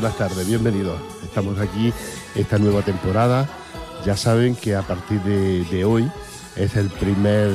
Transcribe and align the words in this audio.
buenas 0.00 0.18
tardes, 0.18 0.46
bienvenidos. 0.46 1.00
Estamos 1.24 1.58
aquí, 1.58 1.90
esta 2.34 2.58
nueva 2.58 2.82
temporada. 2.82 3.48
Ya 4.04 4.14
saben 4.14 4.54
que 4.54 4.76
a 4.76 4.82
partir 4.82 5.22
de, 5.22 5.84
hoy 5.86 6.06
es 6.54 6.76
el 6.76 6.90
primer 6.90 7.50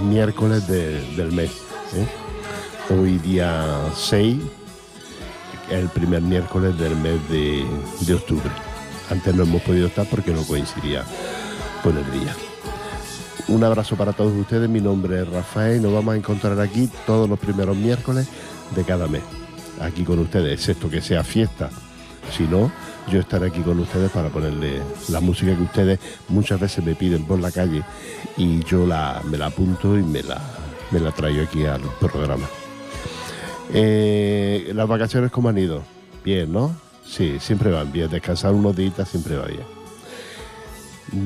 miércoles 0.00 0.68
del 0.68 1.32
mes. 1.32 1.50
¿eh? 1.96 2.06
Hoy 2.88 3.18
día 3.18 3.80
6, 3.96 4.38
es 5.70 5.74
el 5.76 5.88
primer 5.88 6.22
miércoles 6.22 6.78
del 6.78 6.94
mes 6.94 7.18
de, 7.28 7.66
de 8.06 8.14
octubre. 8.14 8.50
Antes 9.10 9.34
no 9.34 9.42
hemos 9.42 9.62
podido 9.62 9.88
estar 9.88 10.06
porque 10.06 10.30
no 10.30 10.44
coincidía 10.44 11.02
con 11.82 11.98
el 11.98 12.08
día. 12.12 12.32
Un 13.48 13.64
abrazo 13.64 13.96
para 13.96 14.12
todos 14.12 14.32
ustedes, 14.34 14.68
mi 14.68 14.80
nombre 14.80 15.22
es 15.22 15.28
Rafael 15.28 15.78
y 15.78 15.80
nos 15.80 15.92
vamos 15.92 16.14
a 16.14 16.16
encontrar 16.16 16.60
aquí 16.60 16.88
todos 17.04 17.28
los 17.28 17.40
primeros 17.40 17.76
miércoles 17.76 18.28
de 18.76 18.84
cada 18.84 19.08
mes 19.08 19.22
aquí 19.82 20.04
con 20.04 20.18
ustedes, 20.18 20.52
excepto 20.52 20.88
que 20.88 21.00
sea 21.00 21.24
fiesta. 21.24 21.70
Si 22.36 22.44
no, 22.44 22.72
yo 23.08 23.20
estaré 23.20 23.48
aquí 23.48 23.60
con 23.60 23.78
ustedes 23.78 24.10
para 24.10 24.28
ponerle 24.30 24.80
la 25.10 25.20
música 25.20 25.54
que 25.54 25.62
ustedes 25.62 26.00
muchas 26.28 26.58
veces 26.58 26.84
me 26.84 26.94
piden 26.94 27.24
por 27.24 27.38
la 27.38 27.50
calle 27.50 27.82
y 28.36 28.64
yo 28.64 28.86
la, 28.86 29.20
me 29.30 29.36
la 29.36 29.46
apunto 29.46 29.98
y 29.98 30.02
me 30.02 30.22
la, 30.22 30.40
me 30.90 31.00
la 31.00 31.12
traigo 31.12 31.42
aquí 31.42 31.66
al 31.66 31.82
programa. 32.00 32.46
Eh, 33.74 34.70
¿Las 34.74 34.88
vacaciones 34.88 35.30
cómo 35.30 35.50
han 35.50 35.58
ido? 35.58 35.82
Bien, 36.24 36.50
¿no? 36.50 36.74
Sí, 37.04 37.36
siempre 37.38 37.70
van 37.70 37.92
bien. 37.92 38.08
Descansar 38.08 38.54
unos 38.54 38.74
días 38.74 39.08
siempre 39.08 39.36
va 39.36 39.46
bien. 39.46 39.82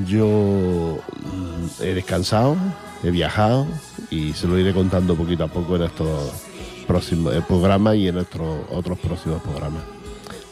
Yo 0.09 0.27
mm, 0.27 1.83
he 1.83 1.95
descansado, 1.95 2.57
he 3.05 3.11
viajado 3.11 3.67
y 4.11 4.33
se 4.33 4.49
lo 4.49 4.59
iré 4.59 4.73
contando 4.73 5.15
poquito 5.15 5.45
a 5.45 5.49
poco 5.49 5.77
en 5.77 5.83
estos 5.83 6.33
próximo 6.87 7.31
el 7.31 7.43
programa 7.43 7.95
y 7.95 8.09
en 8.09 8.15
nuestros 8.15 8.61
otros 8.71 8.99
próximos 8.99 9.43
programas. 9.43 9.96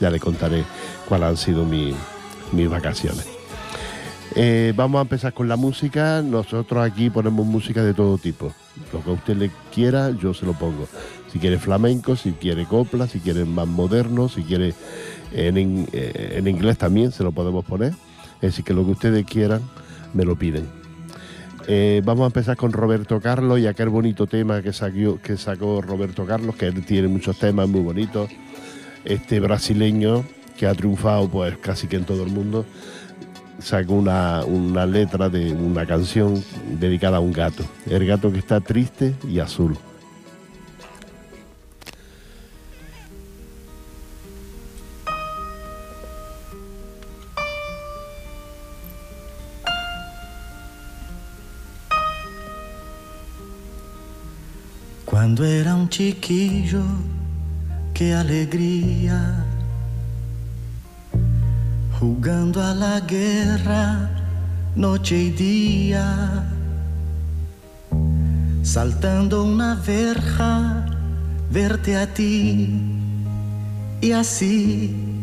Ya 0.00 0.10
le 0.10 0.20
contaré 0.20 0.64
cuáles 1.08 1.28
han 1.28 1.36
sido 1.36 1.64
mis 1.64 2.68
vacaciones. 2.68 3.34
Eh, 4.36 4.72
vamos 4.74 4.98
a 4.98 5.02
empezar 5.02 5.32
con 5.32 5.48
la 5.48 5.56
música. 5.56 6.20
Nosotros 6.22 6.84
aquí 6.84 7.10
ponemos 7.10 7.46
música 7.46 7.82
de 7.82 7.94
todo 7.94 8.18
tipo. 8.18 8.52
Lo 8.92 9.02
que 9.02 9.10
usted 9.10 9.36
le 9.36 9.50
quiera, 9.72 10.10
yo 10.10 10.34
se 10.34 10.44
lo 10.44 10.54
pongo. 10.54 10.88
Si 11.32 11.38
quiere 11.38 11.58
flamenco, 11.58 12.16
si 12.16 12.32
quiere 12.32 12.64
copla, 12.64 13.06
si 13.06 13.20
quiere 13.20 13.44
más 13.44 13.68
moderno, 13.68 14.28
si 14.28 14.42
quiere 14.42 14.74
en, 15.32 15.86
eh, 15.92 16.42
inglés 16.44 16.78
también 16.78 17.12
se 17.12 17.22
lo 17.22 17.32
podemos 17.32 17.64
poner. 17.64 17.94
Decir, 18.40 18.64
que 18.64 18.74
lo 18.74 18.84
que 18.84 18.90
ustedes 18.92 19.24
quieran, 19.24 19.62
me 20.12 20.24
lo 20.24 20.36
piden. 20.36 20.66
Eh, 21.66 22.02
vamos 22.04 22.24
a 22.24 22.26
empezar 22.26 22.56
con 22.56 22.72
Roberto 22.72 23.20
Carlos 23.20 23.58
y 23.58 23.66
aquel 23.66 23.88
bonito 23.88 24.26
tema 24.26 24.60
que 24.60 24.72
sacó, 24.72 25.18
que 25.22 25.36
sacó 25.36 25.80
Roberto 25.80 26.26
Carlos, 26.26 26.56
que 26.56 26.66
él 26.66 26.84
tiene 26.84 27.08
muchos 27.08 27.38
temas 27.38 27.68
muy 27.68 27.80
bonitos. 27.80 28.28
Este 29.04 29.40
brasileño 29.40 30.24
que 30.56 30.66
ha 30.66 30.74
triunfado 30.74 31.28
pues 31.28 31.56
casi 31.58 31.86
que 31.86 31.96
en 31.96 32.04
todo 32.04 32.22
el 32.24 32.30
mundo, 32.30 32.64
sacó 33.58 33.94
una, 33.94 34.44
una 34.44 34.86
letra 34.86 35.28
de 35.28 35.52
una 35.52 35.86
canción 35.86 36.42
dedicada 36.78 37.18
a 37.18 37.20
un 37.20 37.32
gato. 37.32 37.64
El 37.86 38.06
gato 38.06 38.32
que 38.32 38.38
está 38.38 38.60
triste 38.60 39.14
y 39.28 39.38
azul. 39.40 39.76
Quando 55.04 55.44
era 55.44 55.76
um 55.76 55.88
chiquillo, 55.88 56.82
que 57.94 58.12
alegria, 58.12 59.36
jugando 62.00 62.60
a 62.60 62.74
la 62.74 62.98
guerra, 62.98 64.10
noche 64.74 65.14
e 65.14 65.30
dia, 65.30 66.44
saltando 68.64 69.44
uma 69.44 69.76
verja, 69.76 70.84
verte 71.48 71.94
a 71.94 72.04
ti, 72.04 72.68
e 74.02 74.12
assim, 74.12 75.22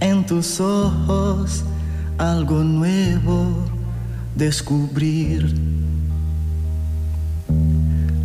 em 0.00 0.22
tus 0.22 0.58
ojos, 0.60 1.62
algo 2.18 2.64
nuevo 2.64 3.66
descobrir. 4.34 5.54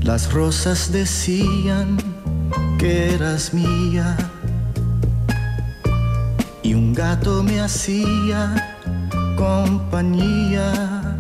Las 0.04 0.32
rosas 0.32 0.90
decían 0.90 2.07
que 2.78 3.14
eras 3.16 3.54
mía 3.54 4.16
y 6.64 6.74
un 6.74 6.94
gato 6.94 7.44
me 7.44 7.60
hacía 7.60 8.76
compañía. 9.36 11.18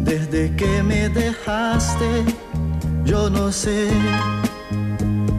Desde 0.00 0.54
que 0.56 0.82
me 0.82 1.08
dejaste, 1.08 2.24
yo 3.04 3.30
no 3.30 3.52
sé 3.52 3.90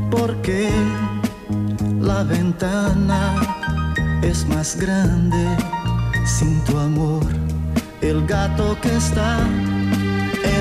por 0.10 0.36
qué 0.42 0.70
la 2.00 2.24
ventana 2.24 3.36
es 4.22 4.48
más 4.48 4.76
grande 4.76 5.46
sin 6.26 6.64
tu 6.66 6.78
amor. 6.78 7.26
El 8.02 8.26
gato 8.28 8.78
que 8.82 8.96
está 8.96 9.40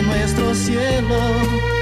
nuestro 0.07 0.55
cielo. 0.55 1.82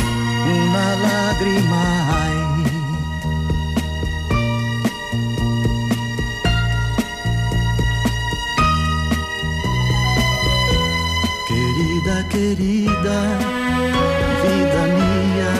una 0.71 0.95
lágrima 0.95 1.83
hay. 2.11 2.39
Querida, 11.47 12.15
querida, 12.29 13.17
vida 14.43 14.83
mía, 14.99 15.51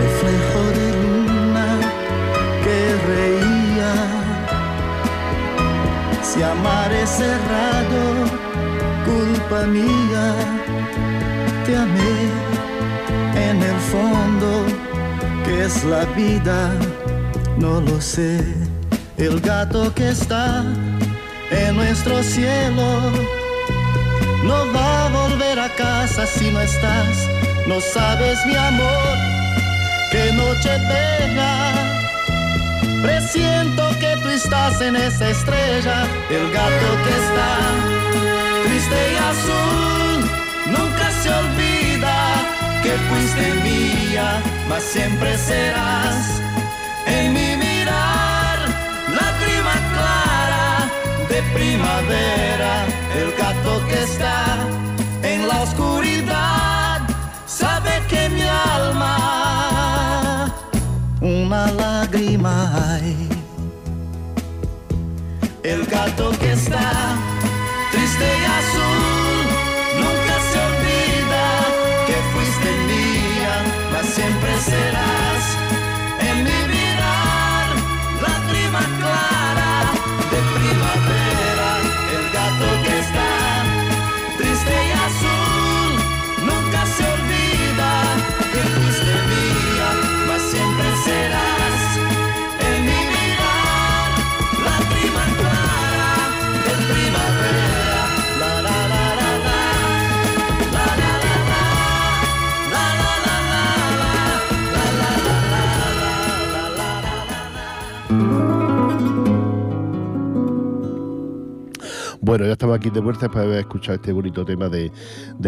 reflejo 0.00 0.62
de 0.78 0.86
luna 1.02 1.68
que 2.64 2.78
reía. 3.10 3.94
Si 6.22 6.42
amar 6.42 6.92
es 6.92 7.10
cerrado, 7.10 8.02
culpa 9.08 9.58
mía, 9.66 10.26
te 11.66 11.76
amé 11.76 12.19
fondo, 13.90 14.64
¿qué 15.44 15.64
es 15.64 15.84
la 15.84 16.04
vida? 16.16 16.70
No 17.58 17.80
lo 17.80 18.00
sé. 18.00 18.42
El 19.16 19.40
gato 19.40 19.92
que 19.94 20.08
está 20.08 20.64
en 21.50 21.76
nuestro 21.76 22.22
cielo 22.22 22.88
no 24.44 24.72
va 24.72 25.06
a 25.06 25.08
volver 25.08 25.58
a 25.58 25.68
casa 25.70 26.26
si 26.26 26.50
no 26.50 26.60
estás. 26.60 27.28
No 27.66 27.80
sabes 27.80 28.38
mi 28.46 28.54
amor, 28.54 29.16
qué 30.10 30.32
noche 30.32 30.70
bella. 30.88 31.54
Presiento 33.02 33.90
que 33.98 34.16
tú 34.22 34.28
estás 34.28 34.80
en 34.80 34.96
esa 34.96 35.30
estrella, 35.30 36.06
el 36.30 36.50
gato 36.52 36.88
que 37.04 37.12
está 37.24 38.00
triste 38.64 38.98
y 39.12 39.16
azul, 39.30 39.99
que 42.82 42.92
fuiste 43.08 43.46
mía, 43.62 44.42
mas 44.68 44.82
siempre 44.82 45.36
serás 45.36 46.40
en 47.06 47.32
mi 47.32 47.56
mirar, 47.56 48.58
lágrima 49.08 49.74
clara 49.94 50.88
de 51.28 51.42
primavera, 51.54 52.86
el 53.20 53.32
gato 53.36 53.86
que 53.88 54.02
está 54.02 54.56
en 55.22 55.48
la 55.48 55.62
oscuridad, 55.62 57.00
sabe 57.46 58.02
que 58.08 58.28
mi 58.30 58.42
alma 58.42 59.30
una 61.20 61.70
lágrima 61.72 62.96
hay. 62.96 63.28
El 65.62 65.84
gato 65.86 66.30
que 66.40 66.52
está 66.52 67.14
triste 67.92 68.24
y 68.24 68.44
azul 68.44 68.79
siempre 74.60 75.19
Bueno, 112.30 112.46
ya 112.46 112.52
estamos 112.52 112.76
aquí 112.76 112.90
de 112.90 113.00
vuelta 113.00 113.26
de 113.26 113.40
haber 113.40 113.58
escuchado 113.58 113.96
este 113.96 114.12
bonito 114.12 114.44
tema 114.44 114.68
de, 114.68 114.92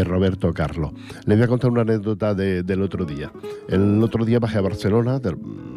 Roberto 0.03 0.53
Carlos. 0.53 0.91
Les 1.27 1.39
voy 1.39 1.45
a 1.45 1.47
contar 1.47 1.71
una 1.71 1.83
anécdota 1.83 2.35
del 2.35 2.83
otro 2.83 3.05
día. 3.05 3.31
El 3.69 4.03
otro 4.03 4.25
día 4.25 4.41
bajé 4.41 4.59
a 4.59 4.63
Barcelona, 4.63 5.21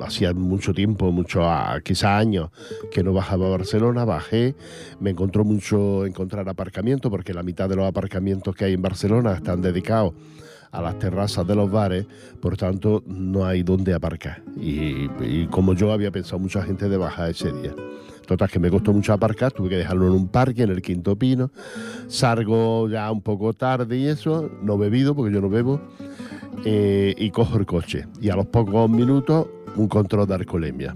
hacía 0.01 0.33
mucho 0.33 0.73
tiempo, 0.73 1.11
mucho, 1.11 1.47
quizá 1.83 2.17
años 2.17 2.49
que 2.91 3.03
no 3.03 3.13
bajaba 3.13 3.45
a 3.45 3.49
Barcelona, 3.49 4.03
bajé, 4.03 4.55
me 4.99 5.11
encontró 5.11 5.45
mucho 5.45 6.07
encontrar 6.07 6.49
aparcamiento, 6.49 7.11
porque 7.11 7.35
la 7.35 7.43
mitad 7.43 7.69
de 7.69 7.75
los 7.75 7.85
aparcamientos 7.85 8.55
que 8.55 8.65
hay 8.65 8.73
en 8.73 8.81
Barcelona 8.81 9.33
están 9.33 9.61
dedicados 9.61 10.15
a 10.71 10.81
las 10.81 10.97
terrazas 10.97 11.45
de 11.45 11.55
los 11.55 11.69
bares, 11.69 12.07
por 12.41 12.57
tanto 12.57 13.03
no 13.05 13.45
hay 13.45 13.61
dónde 13.61 13.93
aparcar. 13.93 14.41
Y, 14.59 15.07
y 15.21 15.47
como 15.51 15.75
yo 15.75 15.91
había 15.91 16.09
pensado 16.09 16.39
mucha 16.39 16.63
gente 16.63 16.89
de 16.89 16.97
bajar 16.97 17.29
ese 17.29 17.51
día. 17.51 17.75
Total, 18.25 18.49
que 18.49 18.59
me 18.59 18.69
costó 18.69 18.91
mucho 18.91 19.13
aparcar, 19.13 19.51
tuve 19.51 19.69
que 19.69 19.77
dejarlo 19.77 20.07
en 20.07 20.13
un 20.13 20.27
parque, 20.27 20.63
en 20.63 20.71
el 20.71 20.81
Quinto 20.81 21.15
Pino. 21.15 21.51
Salgo 22.07 22.89
ya 22.89 23.11
un 23.11 23.21
poco 23.21 23.53
tarde 23.53 23.97
y 23.97 24.07
eso, 24.07 24.49
no 24.61 24.77
bebido 24.77 25.15
porque 25.15 25.33
yo 25.33 25.41
no 25.41 25.49
bebo, 25.49 25.79
eh, 26.63 27.13
y 27.17 27.29
cojo 27.31 27.57
el 27.57 27.65
coche. 27.65 28.07
Y 28.19 28.29
a 28.29 28.35
los 28.35 28.47
pocos 28.47 28.89
minutos, 28.89 29.47
un 29.75 29.87
control 29.87 30.27
de 30.27 30.35
alcoholemia. 30.35 30.95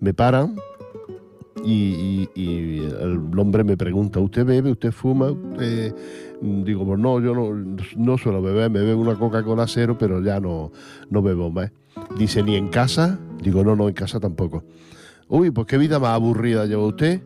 Me 0.00 0.14
paran 0.14 0.54
y, 1.64 2.28
el 2.36 3.20
hombre 3.36 3.64
me 3.64 3.76
pregunta, 3.76 4.20
¿usted 4.20 4.44
bebe? 4.44 4.70
¿Usted 4.70 4.92
fuma? 4.92 5.34
Digo, 6.40 6.86
pues 6.86 6.98
no, 7.00 7.20
yo 7.20 7.34
no, 7.34 7.76
no 7.96 8.18
suelo 8.18 8.40
beber, 8.40 8.70
me 8.70 8.80
bebo 8.80 9.00
una 9.00 9.16
Coca-Cola 9.16 9.66
cero, 9.66 9.96
pero 9.98 10.22
ya 10.22 10.38
no, 10.38 10.70
no 11.10 11.20
bebo 11.20 11.50
más. 11.50 11.72
Dice, 12.16 12.44
¿ni 12.44 12.54
en 12.54 12.68
casa? 12.68 13.18
Digo, 13.42 13.64
no, 13.64 13.74
no, 13.74 13.88
en 13.88 13.94
casa 13.94 14.20
tampoco. 14.20 14.62
Uy, 15.28 15.50
pues 15.50 15.66
qué 15.66 15.76
vida 15.76 15.98
más 15.98 16.14
aburrida 16.14 16.66
lleva 16.66 16.86
usted. 16.86 17.22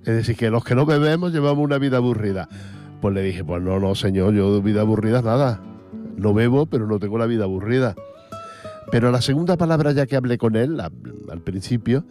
Es 0.00 0.14
decir, 0.14 0.36
que 0.36 0.50
los 0.50 0.64
que 0.64 0.74
no 0.74 0.86
bebemos 0.86 1.32
llevamos 1.32 1.64
una 1.64 1.78
vida 1.78 1.98
aburrida. 1.98 2.48
Pues 3.00 3.14
le 3.14 3.22
dije, 3.22 3.44
pues 3.44 3.62
no, 3.62 3.78
no, 3.78 3.94
señor, 3.94 4.34
yo 4.34 4.62
vida 4.62 4.80
aburrida 4.80 5.22
nada. 5.22 5.60
No 6.16 6.32
bebo, 6.32 6.66
pero 6.66 6.86
no 6.86 6.98
tengo 6.98 7.18
la 7.18 7.26
vida 7.26 7.44
aburrida. 7.44 7.94
Pero 8.90 9.10
la 9.10 9.20
segunda 9.20 9.56
palabra 9.56 9.92
ya 9.92 10.06
que 10.06 10.16
hablé 10.16 10.38
con 10.38 10.56
él, 10.56 10.80
al 10.80 11.40
principio, 11.42 12.04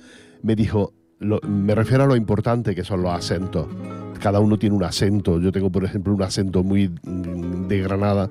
me 0.44 0.56
dijo, 0.56 0.94
me 1.20 1.76
refiero 1.76 2.04
a 2.04 2.08
lo 2.08 2.16
importante 2.16 2.76
que 2.76 2.84
son 2.84 3.02
los 3.02 3.12
acentos. 3.12 3.68
Cada 4.20 4.40
uno 4.40 4.58
tiene 4.58 4.76
un 4.76 4.84
acento. 4.84 5.40
Yo 5.40 5.52
tengo, 5.52 5.72
por 5.72 5.84
ejemplo, 5.84 6.14
un 6.14 6.22
acento 6.22 6.64
muy 6.64 6.90
mm, 6.90 7.68
de 7.68 7.80
Granada, 7.80 8.30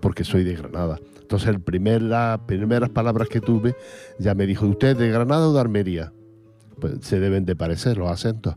porque 0.00 0.24
soy 0.24 0.44
de 0.44 0.54
Granada. 0.54 0.98
Entonces, 1.28 1.50
el 1.50 1.60
primer, 1.60 2.00
las 2.00 2.38
primeras 2.46 2.88
palabras 2.88 3.28
que 3.28 3.42
tuve, 3.42 3.76
ya 4.18 4.34
me 4.34 4.46
dijo, 4.46 4.64
¿usted 4.66 4.96
de 4.96 5.10
Granada 5.10 5.46
o 5.46 5.52
de 5.52 5.60
Armería? 5.60 6.10
Pues 6.80 6.94
se 7.02 7.20
deben 7.20 7.44
de 7.44 7.54
parecer 7.54 7.98
los 7.98 8.10
acentos. 8.10 8.54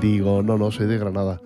Digo, 0.00 0.42
no, 0.42 0.58
no, 0.58 0.72
soy 0.72 0.88
de 0.88 0.98
Granada. 0.98 1.40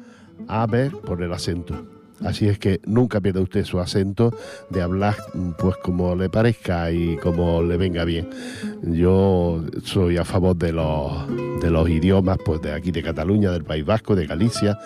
A 0.49 0.67
ver, 0.67 0.93
por 0.93 1.23
el 1.23 1.31
acento. 1.35 1.87
Así 2.25 2.49
es 2.49 2.59
que 2.59 2.81
nunca 2.87 3.21
pierda 3.21 3.43
usted 3.43 3.63
su 3.67 3.79
acento 3.79 4.35
de 4.71 4.81
hablar 4.81 5.17
pues 5.59 5.77
como 5.83 6.17
le 6.17 6.31
parezca 6.31 6.91
y 6.91 7.19
como 7.19 7.61
le 7.61 7.77
venga 7.77 8.07
bien. 8.07 8.31
Yo 8.85 9.63
soy 9.83 10.17
a 10.17 10.25
favor 10.25 10.57
de 10.57 10.73
los, 10.73 11.61
de 11.61 11.71
los 11.71 11.91
idiomas 11.91 12.39
pues 12.43 12.63
de 12.63 12.73
aquí 12.73 12.91
de 12.91 13.03
Cataluña, 13.03 13.51
del 13.51 13.65
País 13.65 13.85
Vasco, 13.85 14.17
de 14.17 14.27
Galicia 14.27 14.79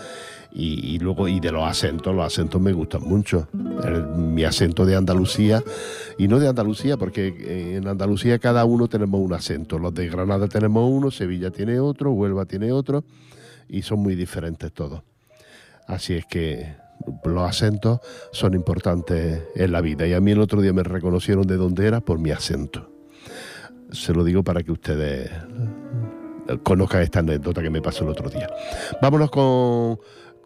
y, 0.51 0.99
luego 0.99 1.29
y 1.29 1.41
de 1.41 1.53
los 1.53 1.65
acentos, 1.65 2.15
los 2.15 2.25
acentos 2.25 2.61
me 2.61 2.73
gustan 2.73 3.03
mucho. 3.03 3.49
mi 4.17 4.45
acento 4.45 4.87
de 4.87 4.97
Andalucía, 4.97 5.63
y 6.17 6.27
no 6.29 6.39
de 6.39 6.49
Andalucía, 6.49 6.97
porque 6.97 7.77
en 7.77 7.87
Andalucía 7.87 8.39
cada 8.39 8.65
uno 8.65 8.89
tenemos 8.89 9.21
un 9.21 9.33
acento. 9.33 9.79
Los 9.79 9.95
de 9.95 10.09
Granada 10.09 10.49
tenemos 10.49 10.91
uno, 10.91 11.11
Sevilla 11.11 11.51
tiene 11.51 11.81
otro, 11.81 12.13
Huelva 12.13 12.45
tiene 12.47 12.73
otro, 12.73 13.05
y 13.69 13.83
son 13.83 14.01
muy 14.01 14.15
diferentes 14.15 14.73
todos. 14.73 15.03
Así 15.87 16.15
es 16.15 16.27
que 16.27 16.75
los 17.25 17.49
acentos 17.49 18.01
son 18.33 18.55
importantes 18.55 19.43
en 19.55 19.73
la 19.73 19.81
vida. 19.81 20.07
Y 20.07 20.15
a 20.15 20.21
mí 20.21 20.33
el 20.33 20.41
otro 20.41 20.61
día 20.61 20.73
me 20.73 20.83
reconocieron 20.83 21.47
de 21.47 21.57
dónde 21.57 21.87
era 21.87 22.01
por 22.01 22.19
mi 22.19 22.31
acento. 22.31 22.91
Se 23.91 24.13
lo 24.13 24.25
digo 24.25 24.43
para 24.43 24.63
que 24.63 24.73
ustedes 24.73 25.31
conozcan 26.63 27.03
esta 27.03 27.21
anécdota 27.21 27.63
que 27.63 27.71
me 27.71 27.83
pasó 27.83 28.05
el 28.05 28.11
otro 28.11 28.29
día. 28.31 28.49
Vámonos 29.01 29.31
con 29.31 29.99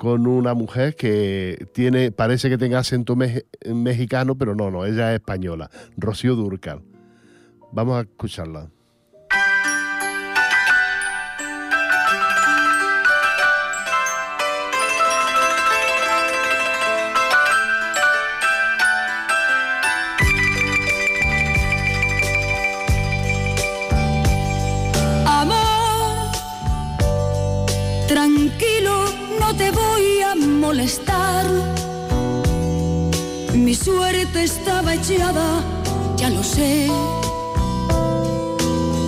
con 0.03 0.27
una 0.27 0.53
mujer 0.53 0.97
que 0.97 1.69
tiene, 1.73 2.11
parece 2.11 2.51
que 2.51 2.59
tenga 2.59 2.81
acento 2.81 3.15
mexicano, 3.15 4.35
pero 4.35 4.57
no, 4.57 4.69
no, 4.69 4.85
ella 4.85 5.13
es 5.13 5.21
española, 5.21 5.71
Rocío 5.97 6.35
Durcal. 6.35 6.83
Vamos 7.71 7.99
a 7.99 8.01
escucharla. 8.01 8.69
Molestar. 30.83 31.47
Mi 33.55 33.75
suerte 33.75 34.43
estaba 34.43 34.95
echada, 34.95 35.63
ya 36.17 36.29
lo 36.31 36.43
sé. 36.43 36.89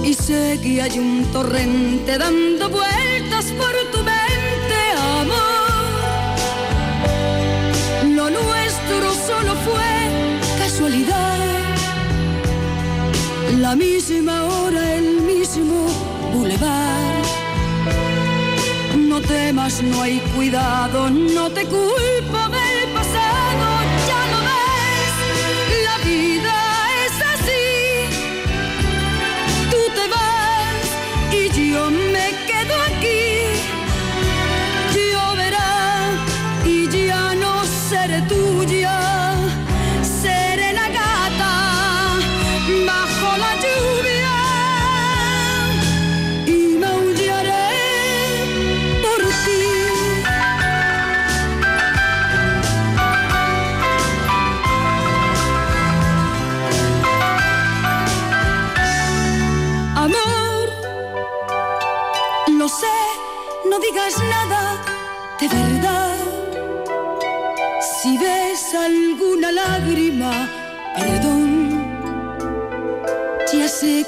Y 0.05 0.15
sé 0.15 0.61
que 0.63 0.83
hay 0.83 0.99
un 1.01 1.25
torrente 1.33 2.17
dando 2.17 2.69
vueltas 2.69 3.47
por 3.59 3.75
tu 3.93 3.99
mente, 4.13 4.81
amor. 5.21 5.65
Lo 8.19 8.31
nuestro 8.31 9.07
solo 9.27 9.55
fue 9.67 9.95
casualidad. 10.59 11.39
La 13.59 13.75
misma 13.75 14.45
hora, 14.45 14.95
el 14.95 15.23
mismo 15.23 15.94
temas, 19.27 19.83
no 19.83 20.03
hay 20.03 20.19
cuidado, 20.35 21.11
no 21.11 21.51
te 21.51 21.65
culpa. 21.67 22.44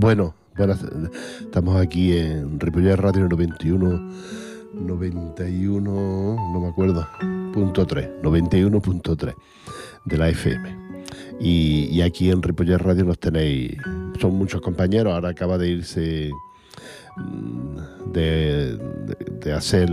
Bueno, 0.00 0.34
estamos 1.42 1.78
aquí 1.78 2.16
en 2.16 2.58
Ripollet 2.58 2.96
Radio 2.96 3.28
91, 3.28 4.10
91, 4.72 5.82
no 5.84 6.58
me 6.58 6.68
acuerdo, 6.68 7.06
punto 7.52 7.86
3, 7.86 8.08
91.3 8.22 9.34
de 10.06 10.16
la 10.16 10.30
FM. 10.30 10.74
Y, 11.38 12.00
aquí 12.00 12.30
en 12.30 12.42
Ripollet 12.42 12.78
Radio 12.78 13.04
nos 13.04 13.18
tenéis, 13.18 13.76
son 14.18 14.36
muchos 14.36 14.62
compañeros, 14.62 15.12
ahora 15.12 15.28
acaba 15.28 15.58
de 15.58 15.68
irse 15.68 16.30
mm, 17.18 18.12
de, 18.14 19.52
hacer 19.54 19.90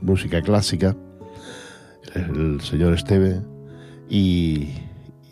música 0.00 0.42
clásica, 0.42 0.96
el 2.14 2.60
señor 2.60 2.94
Esteve, 2.94 3.40
y, 4.08 4.68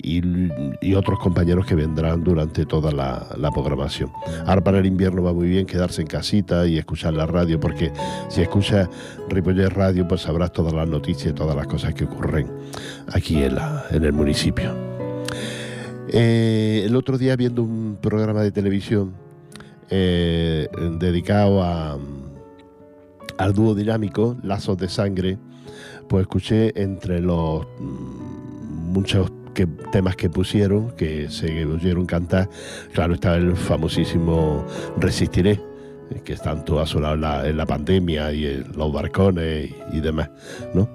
y, 0.06 0.94
otros 0.94 1.18
compañeros 1.18 1.66
que 1.66 1.74
vendrán 1.74 2.22
durante 2.22 2.64
toda 2.64 2.92
la, 2.92 3.50
programación. 3.50 4.10
Ahora 4.46 4.62
para 4.62 4.78
el 4.78 4.86
invierno 4.86 5.22
va 5.22 5.32
muy 5.32 5.48
bien 5.48 5.66
quedarse 5.66 6.02
en 6.02 6.06
casita 6.06 6.66
y 6.66 6.78
escuchar 6.78 7.14
la 7.14 7.26
radio, 7.26 7.58
porque 7.58 7.92
si 8.28 8.40
escuchas 8.40 8.88
Ripollet 9.28 9.68
Radio, 9.70 10.06
pues 10.06 10.22
sabrás 10.22 10.52
todas 10.52 10.72
las 10.72 10.88
noticias 10.88 11.32
y 11.32 11.34
todas 11.34 11.56
las 11.56 11.66
cosas 11.66 11.92
que 11.94 12.04
ocurren 12.04 12.48
aquí 13.12 13.42
en, 13.42 13.56
en 13.90 14.04
el 14.04 14.12
municipio. 14.12 14.72
Eh, 16.08 16.84
el 16.86 16.94
otro 16.94 17.18
día 17.18 17.34
viendo 17.34 17.62
un 17.62 17.98
programa 18.00 18.42
de 18.42 18.52
televisión 18.52 19.12
eh, 19.90 20.68
dedicado 21.00 21.62
a, 21.64 21.98
al 23.38 23.52
dúo 23.52 23.74
dinámico 23.74 24.36
Lazos 24.42 24.78
de 24.78 24.88
Sangre, 24.88 25.38
pues 26.08 26.22
escuché 26.22 26.80
entre 26.80 27.20
los 27.20 27.66
mm, 27.80 28.92
muchos 29.64 29.90
temas 29.90 30.16
que 30.16 30.28
pusieron, 30.28 30.90
que 30.92 31.30
se 31.30 31.64
oyeron 31.64 32.04
cantar, 32.04 32.48
claro, 32.92 33.14
estaba 33.14 33.36
el 33.36 33.56
famosísimo 33.56 34.66
Resistiré, 34.98 35.60
que 36.24 36.36
tanto 36.36 36.80
ha 36.80 36.86
sonado 36.86 37.14
en 37.44 37.56
la, 37.56 37.66
pandemia 37.66 38.32
y 38.32 38.46
en 38.46 38.72
los 38.76 38.92
barcones 38.92 39.70
y, 39.92 40.00
demás, 40.00 40.30
¿no? 40.74 40.88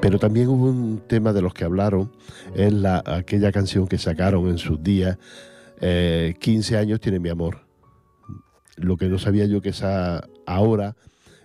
Pero 0.00 0.18
también 0.18 0.48
hubo 0.48 0.66
un 0.66 1.02
tema 1.06 1.32
de 1.32 1.42
los 1.42 1.54
que 1.54 1.64
hablaron, 1.64 2.12
es 2.54 2.72
la, 2.72 3.02
aquella 3.04 3.52
canción 3.52 3.86
que 3.86 3.98
sacaron 3.98 4.48
en 4.48 4.58
sus 4.58 4.82
días, 4.82 5.18
15 5.80 5.80
eh, 5.80 6.78
años 6.78 7.00
tiene 7.00 7.18
mi 7.18 7.28
amor. 7.28 7.66
Lo 8.76 8.96
que 8.96 9.08
no 9.08 9.18
sabía 9.18 9.46
yo 9.46 9.60
que 9.60 9.68
esa, 9.70 10.26
ahora 10.46 10.96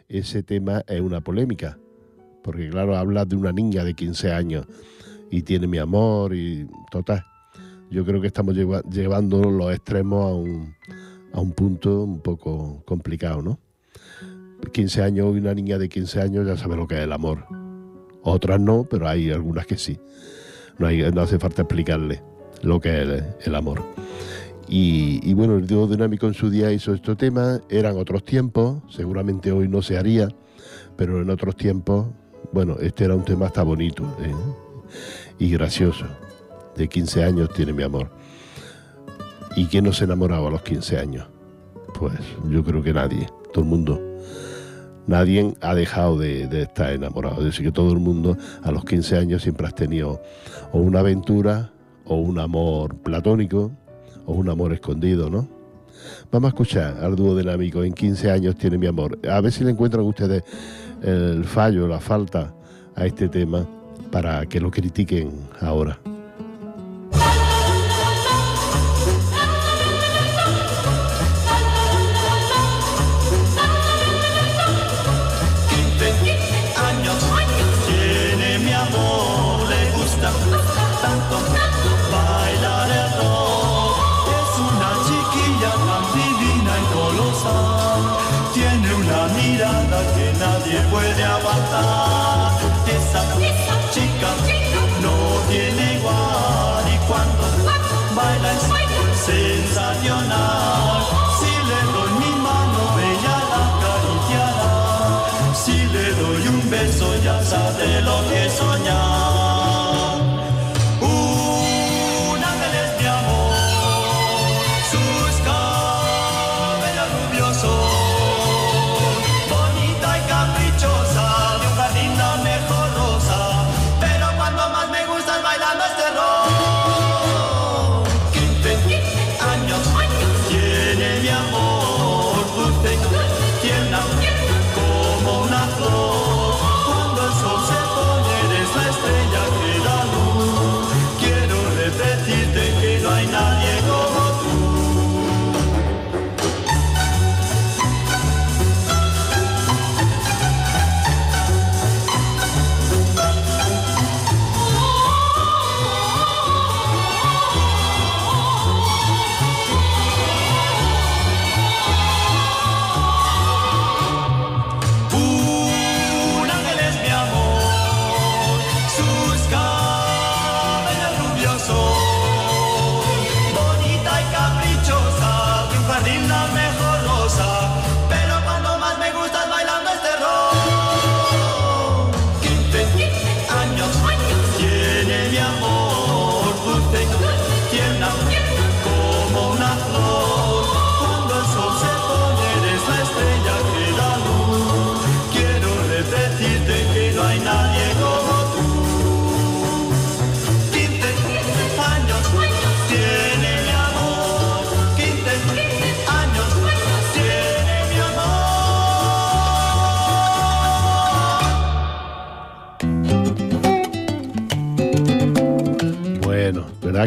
ese 0.08 0.44
tema 0.44 0.84
es 0.88 1.02
una 1.02 1.22
polémica, 1.22 1.78
porque 2.44 2.70
claro, 2.70 2.96
habla 2.96 3.26
de 3.26 3.36
una 3.36 3.52
niña 3.52 3.84
de 3.84 3.94
15 3.94 4.32
años 4.32 4.66
y 5.32 5.42
tiene 5.44 5.68
mi 5.68 5.78
amor 5.78 6.34
y 6.34 6.68
total. 6.92 7.26
Yo 7.90 8.06
creo 8.06 8.22
que 8.22 8.28
estamos 8.28 8.56
llevando 8.56 9.50
los 9.50 9.74
extremos 9.74 10.26
a 10.26 10.36
un, 10.36 10.76
a 11.34 11.40
un 11.40 11.52
punto 11.54 12.04
un 12.04 12.20
poco 12.22 12.84
complicado, 12.86 13.42
¿no? 13.42 13.60
15 14.72 15.02
años 15.02 15.36
y 15.36 15.40
una 15.40 15.54
niña 15.54 15.78
de 15.78 15.90
15 15.90 16.22
años 16.22 16.46
ya 16.46 16.58
sabe 16.58 16.76
lo 16.76 16.88
que 16.88 16.96
es 16.96 17.02
el 17.02 17.14
amor. 17.14 17.46
Otras 18.24 18.60
no, 18.60 18.86
pero 18.90 19.08
hay 19.08 19.32
algunas 19.32 19.66
que 19.66 19.78
sí. 19.78 20.00
No, 20.78 20.88
hace 21.22 21.40
falta 21.40 21.64
explicarle 21.64 22.22
lo 22.62 22.80
que 22.80 23.02
es 23.02 23.24
el, 23.48 23.56
amor. 23.56 23.84
Y, 24.68 25.34
bueno, 25.34 25.58
el 25.58 25.68
dúo 25.68 25.88
dinámico 25.88 26.28
en 26.28 26.34
su 26.34 26.50
día 26.50 26.72
hizo 26.72 26.94
este 26.94 27.16
tema, 27.16 27.60
eran 27.70 27.98
otros 27.98 28.24
tiempos, 28.24 28.82
seguramente 28.90 29.52
hoy 29.52 29.68
no 29.68 29.82
se 29.82 29.98
haría, 29.98 30.30
pero 30.96 31.22
en 31.22 31.30
otros 31.30 31.56
tiempos, 31.56 32.08
bueno, 32.54 32.78
este 32.80 33.06
era 33.06 33.16
un 33.16 33.26
tema 33.26 33.48
hasta 33.48 33.64
bonito. 33.64 34.04
¿eh? 34.22 34.34
Y 35.38 35.50
gracioso. 35.52 36.06
De 36.76 36.88
15 36.88 37.24
años 37.24 37.50
tiene 37.54 37.74
mi 37.74 37.84
amor. 37.84 38.10
¿Y 39.56 39.66
quién 39.66 39.84
no 39.84 39.94
se 39.94 40.06
enamoraba 40.06 40.48
a 40.48 40.52
los 40.52 40.62
15 40.62 40.98
años? 40.98 41.28
Pues 41.94 42.14
yo 42.50 42.64
creo 42.64 42.82
que 42.82 42.94
nadie, 42.94 43.28
todo 43.52 43.64
el 43.64 43.70
mundo. 43.70 44.02
Nadie 45.08 45.56
ha 45.62 45.74
dejado 45.74 46.18
de, 46.18 46.44
estar 46.62 46.94
enamorado. 46.94 47.40
Es 47.40 47.46
decir, 47.46 47.66
que 47.66 47.72
todo 47.72 47.92
el 47.92 48.00
mundo 48.00 48.38
a 48.64 48.72
los 48.72 48.86
15 48.86 49.18
años 49.18 49.42
siempre 49.42 49.66
has 49.66 49.76
tenido 49.76 50.22
o 50.72 50.80
una 50.80 51.00
aventura, 51.00 51.72
o 52.06 52.16
un 52.16 52.40
amor 52.40 52.96
platónico, 52.98 53.72
o 54.26 54.34
un 54.34 54.50
amor 54.50 54.72
escondido, 54.74 55.30
¿no? 55.30 55.48
Vamos 56.32 56.48
a 56.48 56.50
escuchar 56.50 57.04
al 57.04 57.16
dúo 57.16 57.36
dinámico. 57.36 57.84
En 57.84 57.94
15 57.94 58.32
años 58.32 58.56
tiene 58.56 58.78
mi 58.78 58.88
amor. 58.88 59.18
A 59.28 59.42
ver 59.42 59.52
si 59.52 59.64
le 59.64 59.72
encuentran 59.72 60.06
ustedes 60.06 60.44
el 61.02 61.44
fallo, 61.44 61.88
la 61.88 62.00
falta 62.00 62.54
a 62.96 63.06
este 63.06 63.30
tema 63.30 63.68
para 64.12 64.46
que 64.46 64.60
lo 64.60 64.72
critiquen 64.72 65.32
ahora. 65.62 66.00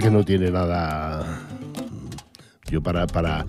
Que 0.01 0.11
no 0.11 0.25
tiene 0.25 0.51
nada. 0.51 1.41
Yo 2.71 2.83
para, 2.83 3.07
para, 3.07 3.45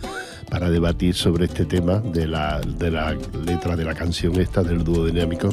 para 0.50 0.70
debatir 0.70 1.16
sobre 1.16 1.46
este 1.46 1.66
tema 1.66 2.00
de 2.00 2.28
la, 2.28 2.60
de 2.60 2.92
la 2.92 3.16
letra 3.46 3.76
de 3.76 3.86
la 3.86 3.94
canción 3.94 4.40
esta 4.40 4.62
del 4.64 4.84
dúo 4.84 5.06
dinámico, 5.06 5.50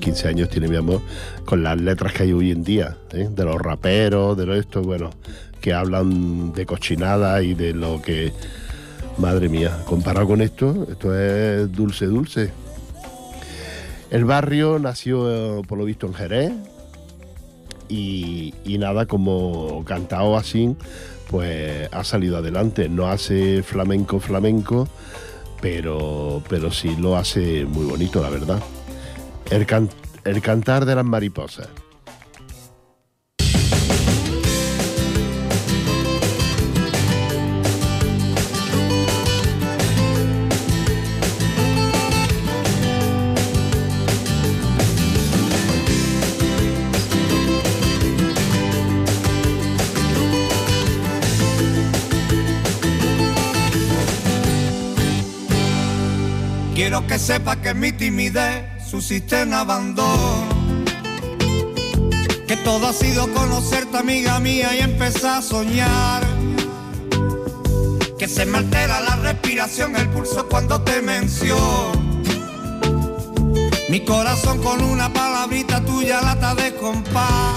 15 0.00 0.28
años 0.28 0.48
tiene 0.48 0.68
mi 0.68 0.76
amor, 0.76 1.02
con 1.44 1.62
las 1.62 1.78
letras 1.78 2.12
que 2.12 2.22
hay 2.22 2.32
hoy 2.32 2.50
en 2.50 2.64
día, 2.64 2.96
¿eh? 3.12 3.28
de 3.30 3.44
los 3.44 3.60
raperos, 3.60 4.36
de 4.36 4.46
lo 4.46 4.54
esto, 4.54 4.80
bueno, 4.82 5.10
que 5.60 5.74
hablan 5.74 6.52
de 6.52 6.64
cochinada 6.64 7.42
y 7.42 7.54
de 7.54 7.74
lo 7.74 8.00
que. 8.00 8.32
Madre 9.18 9.50
mía, 9.50 9.76
comparado 9.84 10.26
con 10.26 10.40
esto, 10.40 10.86
esto 10.90 11.14
es 11.14 11.70
dulce, 11.72 12.06
dulce. 12.06 12.50
El 14.10 14.24
barrio 14.24 14.78
nació, 14.78 15.60
por 15.68 15.76
lo 15.76 15.84
visto, 15.84 16.06
en 16.06 16.14
Jerez, 16.14 16.52
y, 17.90 18.52
nada, 18.78 19.06
como 19.06 19.84
cantado 19.84 20.36
así, 20.36 20.76
pues 21.28 21.88
ha 21.92 22.04
salido 22.04 22.38
adelante. 22.38 22.88
No 22.88 23.08
hace 23.08 23.62
flamenco, 23.62 24.20
flamenco, 24.20 24.88
pero, 25.60 26.42
pero 26.48 26.70
sí 26.70 26.96
lo 26.96 27.16
hace 27.16 27.64
muy 27.64 27.84
bonito, 27.86 28.22
la 28.22 28.30
verdad. 28.30 28.62
El, 29.50 29.66
el 30.24 30.42
cantar 30.42 30.84
de 30.84 30.94
las 30.94 31.04
mariposas. 31.04 31.68
Que 57.10 57.18
sepa 57.18 57.56
que 57.56 57.74
mi 57.74 57.90
timidez 57.90 58.64
subsiste 58.88 59.40
en 59.40 59.52
abandono. 59.52 60.46
Que 62.46 62.56
todo 62.58 62.86
ha 62.86 62.92
sido 62.92 63.26
conocerte, 63.32 63.98
amiga 63.98 64.38
mía, 64.38 64.76
y 64.76 64.78
empezar 64.78 65.38
a 65.38 65.42
soñar. 65.42 66.22
Que 68.16 68.28
se 68.28 68.46
me 68.46 68.58
altera 68.58 69.00
la 69.00 69.16
respiración, 69.16 69.96
el 69.96 70.08
pulso 70.10 70.46
cuando 70.48 70.82
te 70.82 71.02
menciono. 71.02 71.90
Mi 73.88 74.04
corazón 74.04 74.62
con 74.62 74.80
una 74.80 75.12
palabrita 75.12 75.84
tuya 75.84 76.20
lata 76.20 76.54
de 76.54 76.76
compás. 76.76 77.56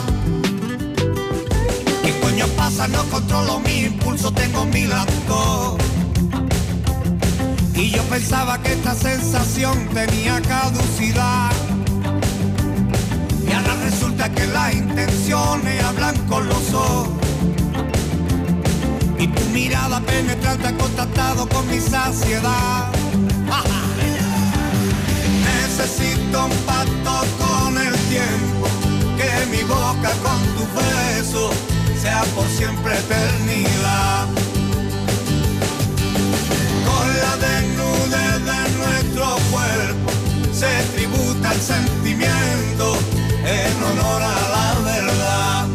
¿Qué 2.01 2.11
coño 2.21 2.47
pasa? 2.57 2.87
No 2.87 3.03
controlo 3.03 3.59
mi 3.59 3.81
impulso, 3.81 4.33
tengo 4.33 4.65
mi 4.65 4.85
lacto. 4.85 5.77
Y 7.75 7.89
yo 7.89 8.03
pensaba 8.03 8.61
que 8.61 8.73
esta 8.73 8.93
sensación 8.93 9.87
tenía 9.89 10.39
caducidad. 10.41 11.51
Y 13.47 13.51
ahora 13.51 13.75
resulta 13.83 14.29
que 14.29 14.45
las 14.47 14.75
intenciones 14.75 15.83
hablan 15.83 16.15
con 16.27 16.47
los 16.47 16.73
ojos. 16.73 17.09
Y 19.17 19.27
tu 19.27 19.43
mirada 19.49 19.99
penetrante 20.01 20.67
ha 20.67 20.77
contactado 20.77 21.47
con 21.49 21.67
mi 21.67 21.79
saciedad. 21.79 22.91
Necesito 25.45 26.45
un 26.45 26.51
pacto 26.65 27.25
con 27.39 27.77
el 27.77 27.93
tiempo, 28.09 28.67
que 29.17 29.45
mi 29.49 29.63
boca 29.63 30.11
con 30.21 30.41
tu 30.55 30.65
beso 30.77 31.49
sea 31.99 32.23
por 32.35 32.47
siempre 32.47 32.93
eternidad 32.93 34.42
de 37.37 38.69
nuestro 38.77 39.35
cuerpo 39.51 40.11
se 40.53 40.67
tributa 40.95 41.51
el 41.51 41.59
sentimiento 41.59 42.97
en 43.43 43.83
honor 43.83 44.21
a 44.21 44.49
la 44.49 44.79
verdad. 44.85 45.67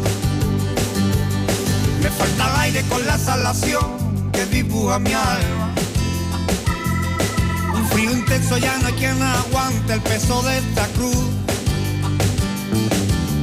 Me 2.01 2.09
falta 2.09 2.53
el 2.53 2.61
aire 2.61 2.83
con 2.83 3.05
la 3.05 3.17
salación 3.17 4.31
que 4.31 4.45
dibuja 4.45 4.99
mi 4.99 5.13
alma. 5.13 5.73
Un 7.73 7.87
frío 7.89 8.11
intenso 8.11 8.57
ya 8.57 8.77
no 8.77 8.87
hay 8.87 8.93
quien 8.93 9.21
aguante 9.21 9.93
el 9.93 10.01
peso 10.01 10.41
de 10.43 10.59
esta 10.59 10.87
cruz. 10.89 11.25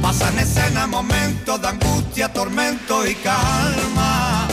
Pasan 0.01 0.39
escena 0.39 0.87
momentos 0.87 1.61
de 1.61 1.67
angustia, 1.67 2.33
tormento 2.33 3.05
y 3.05 3.13
calma 3.15 4.47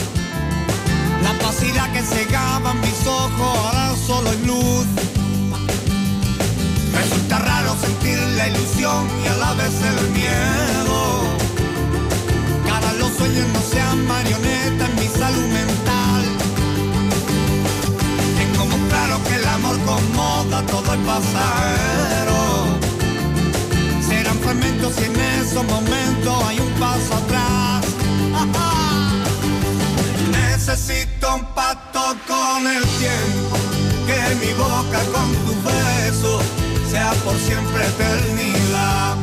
la 1.25 1.33
pasividad 1.39 1.91
que 1.91 2.01
cegaba 2.03 2.73
mis 2.75 2.99
ojos 3.07 3.57
ahora 3.57 3.95
solo 4.07 4.29
hay 4.29 4.41
luz. 4.45 4.85
Resulta 6.99 7.39
raro 7.39 7.75
sentir 7.85 8.19
la 8.37 8.47
ilusión 8.47 9.01
y 9.23 9.27
a 9.27 9.35
la 9.43 9.53
vez 9.53 9.75
el 9.91 9.99
miedo. 10.19 10.97
Cara 12.67 12.93
los 13.01 13.11
sueños 13.17 13.47
no 13.55 13.61
sean 13.73 13.97
marionetas 14.07 14.89
en 14.89 14.95
mi 15.01 15.07
salud 15.21 15.47
mental. 15.61 16.21
Tengo 18.39 18.65
muy 18.71 18.81
claro 18.89 19.15
que 19.25 19.35
el 19.35 19.47
amor 19.57 19.77
moda 20.19 20.59
todo 20.73 20.89
es 20.97 21.01
pasajero. 21.11 22.41
Serán 24.07 24.37
fragmentos 24.45 24.93
y 25.01 25.03
en 25.09 25.15
esos 25.41 25.65
momentos 25.75 26.33
hay 26.47 26.59
un 26.59 26.71
paso 26.83 27.11
atrás. 27.21 27.85
Necesito 30.67 31.35
un 31.35 31.45
pacto 31.53 31.99
con 32.27 32.65
el 32.65 32.83
tiempo, 32.97 33.55
que 34.07 34.35
mi 34.43 34.51
boca 34.53 34.99
con 35.13 35.31
tu 35.45 35.53
beso 35.61 36.41
sea 36.89 37.11
por 37.23 37.37
siempre 37.37 37.85
eternidad. 37.85 39.15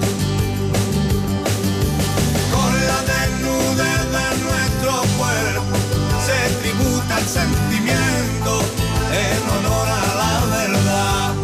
Con 2.55 2.73
la 2.87 3.01
desnudez 3.11 4.03
de 4.17 4.27
nuestro 4.45 4.93
cuerpo 5.19 5.77
se 6.25 6.39
tributa 6.63 7.19
el 7.19 7.27
sentimiento 7.27 8.61
en 9.11 9.43
honor 9.51 9.89
a 9.89 10.15
la 10.23 10.35
verdad. 10.47 11.35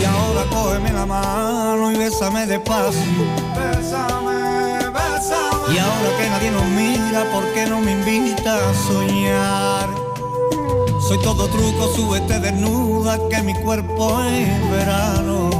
Y 0.00 0.04
ahora 0.04 0.44
cógeme 0.50 0.92
la 0.92 1.06
mano 1.06 1.92
y 1.92 1.96
bésame 1.96 2.44
despacio. 2.44 3.22
Bésame, 3.54 4.90
bésame. 4.90 5.51
Y 5.72 5.78
ahora 5.78 6.16
que 6.18 6.28
nadie 6.28 6.50
nos 6.50 6.66
mira, 6.66 7.24
¿por 7.32 7.44
qué 7.54 7.66
no 7.66 7.80
me 7.80 7.92
invita 7.92 8.56
a 8.56 8.74
soñar? 8.74 9.88
Soy 11.08 11.18
todo 11.22 11.48
truco, 11.48 11.88
súbete 11.96 12.38
desnuda, 12.40 13.18
que 13.30 13.42
mi 13.42 13.54
cuerpo 13.54 14.22
es 14.22 14.70
verano. 14.70 15.50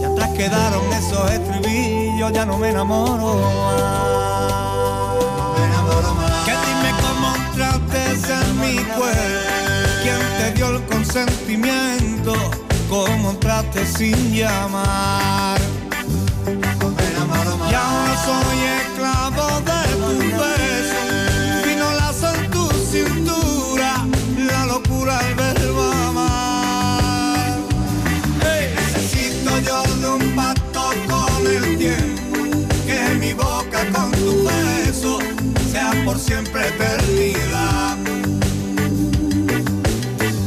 Y 0.00 0.04
atrás 0.04 0.30
quedaron 0.30 0.92
esos 0.92 1.30
estribillos, 1.30 2.32
ya 2.32 2.44
no 2.44 2.58
me 2.58 2.70
enamoro 2.70 3.36
más. 3.36 3.98
Me 5.58 5.64
enamoro 5.64 6.14
más. 6.14 6.44
Que 6.44 6.52
dime 6.66 6.90
cómo 7.00 7.36
entraste 7.36 8.00
en 8.34 8.60
mi 8.60 8.76
cuerpo, 8.84 9.88
quién 10.02 10.18
te 10.38 10.52
dio 10.54 10.70
el 10.70 10.84
consentimiento, 10.86 12.34
cómo 12.88 13.30
entraste 13.30 13.86
sin 13.86 14.34
llamar. 14.34 15.77
Por 36.08 36.18
siempre 36.18 36.62
perdida. 36.78 37.94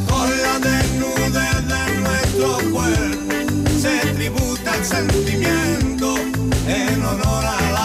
Con 0.09 0.27
la 0.45 0.55
desnudez 0.67 1.57
de 1.73 1.83
nuestro 2.01 2.47
cuerpo 2.71 3.33
se 3.79 3.95
tributa 4.15 4.75
el 4.75 4.83
sentimiento 4.83 6.15
en 6.67 7.05
honor 7.05 7.45
a 7.45 7.71
la 7.77 7.80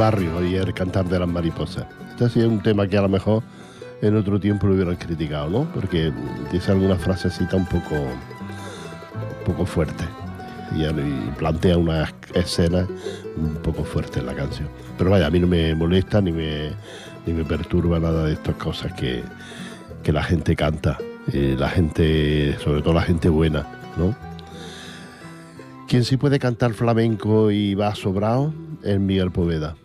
barrio 0.00 0.42
y 0.42 0.54
el 0.54 0.72
cantar 0.72 1.04
de 1.10 1.18
las 1.18 1.28
mariposas. 1.28 1.84
molesta 2.12 2.32
si 2.32 2.40
es 2.40 2.46
un 2.46 2.62
tema 2.62 2.88
que 2.88 2.96
a 2.96 3.02
lo 3.02 3.10
mejor 3.10 3.42
en 4.00 4.16
otro 4.16 4.40
tiempo 4.40 4.66
lo 4.66 4.72
hubieran 4.72 4.96
criticado, 4.96 5.50
¿no? 5.50 5.70
Porque 5.74 6.10
dice 6.50 6.72
alguna 6.72 6.96
frasecita 6.96 7.54
un 7.54 7.66
poco, 7.66 7.96
un 7.96 9.44
poco 9.44 9.66
fuerte 9.66 10.04
y, 10.74 10.84
plantea 11.36 11.76
una 11.76 12.10
escena 12.32 12.88
un 13.36 13.56
poco 13.56 13.84
fuerte 13.84 14.20
en 14.20 14.26
la 14.26 14.34
canción. 14.34 14.70
Pero 14.96 15.10
vaya, 15.10 15.26
a 15.26 15.30
mí 15.30 15.38
no 15.38 15.46
me 15.46 15.74
molesta 15.74 16.22
ni 16.22 16.32
me, 16.32 16.70
ni 17.26 17.34
me 17.34 17.44
perturba 17.44 18.00
nada 18.00 18.24
de 18.24 18.32
estas 18.32 18.54
cosas 18.54 18.94
que, 18.94 19.22
que 20.02 20.12
la 20.12 20.22
gente 20.22 20.56
canta, 20.56 20.96
la 21.30 21.68
gente, 21.68 22.56
sobre 22.64 22.80
todo 22.80 22.94
la 22.94 23.02
gente 23.02 23.28
buena, 23.28 23.66
¿no? 23.98 24.16
Quien 25.86 26.04
sí 26.04 26.16
puede 26.16 26.38
cantar 26.38 26.72
flamenco 26.72 27.50
y 27.50 27.74
va 27.74 27.94
sobrado 27.94 28.54
es 28.82 28.98
Miguel 28.98 29.30
Poveda. 29.30 29.76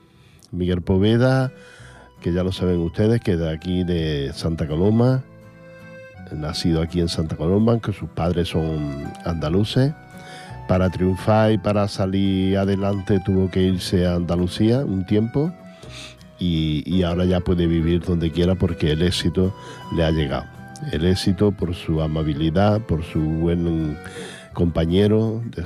Miguel 0.51 0.81
Poveda 0.81 1.51
que 2.25 2.33
ya 2.33 2.43
lo 2.43 2.51
saben 2.51 2.79
ustedes, 2.79 3.21
que 3.21 3.37
de 3.37 3.51
aquí 3.51 3.83
de 3.83 4.31
Santa 4.33 4.67
Coloma, 4.67 5.23
nacido 6.31 6.81
aquí 6.81 6.99
en 6.99 7.07
Santa 7.07 7.35
Coloma, 7.35 7.79
que 7.79 7.93
sus 7.93 8.09
padres 8.09 8.49
son 8.49 9.13
andaluces. 9.23 9.93
Para 10.67 10.89
triunfar 10.89 11.51
y 11.51 11.59
para 11.59 11.87
salir 11.87 12.57
adelante 12.57 13.19
tuvo 13.23 13.51
que 13.51 13.61
irse 13.61 14.07
a 14.07 14.15
Andalucía 14.15 14.79
un 14.79 15.05
tiempo 15.05 15.51
y, 16.39 17.03
ahora 17.03 17.25
ya 17.25 17.41
puede 17.41 17.67
vivir 17.67 18.03
donde 18.03 18.31
quiera 18.31 18.55
porque 18.55 18.93
el 18.93 19.03
éxito 19.03 19.55
le 19.95 20.03
ha 20.03 20.09
llegado. 20.09 20.45
El 20.91 21.05
éxito 21.05 21.51
por 21.51 21.75
su 21.75 22.01
amabilidad, 22.01 22.81
por 22.81 23.03
su 23.03 23.19
buen 23.19 23.99
compañero 24.53 25.43
de, 25.55 25.63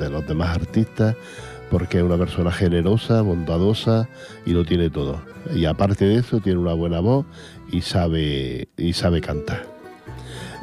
de 0.00 0.10
los 0.10 0.26
demás 0.26 0.56
artistas, 0.56 1.14
porque 1.70 1.98
es 1.98 2.04
una 2.04 2.16
persona 2.16 2.52
generosa, 2.52 3.22
bondadosa 3.22 4.08
y 4.44 4.50
lo 4.50 4.64
tiene 4.64 4.90
todo. 4.90 5.20
Y 5.54 5.64
aparte 5.64 6.04
de 6.04 6.16
eso 6.16 6.40
tiene 6.40 6.58
una 6.58 6.74
buena 6.74 7.00
voz 7.00 7.26
y 7.70 7.80
sabe, 7.82 8.68
y 8.76 8.92
sabe 8.92 9.20
cantar. 9.20 9.66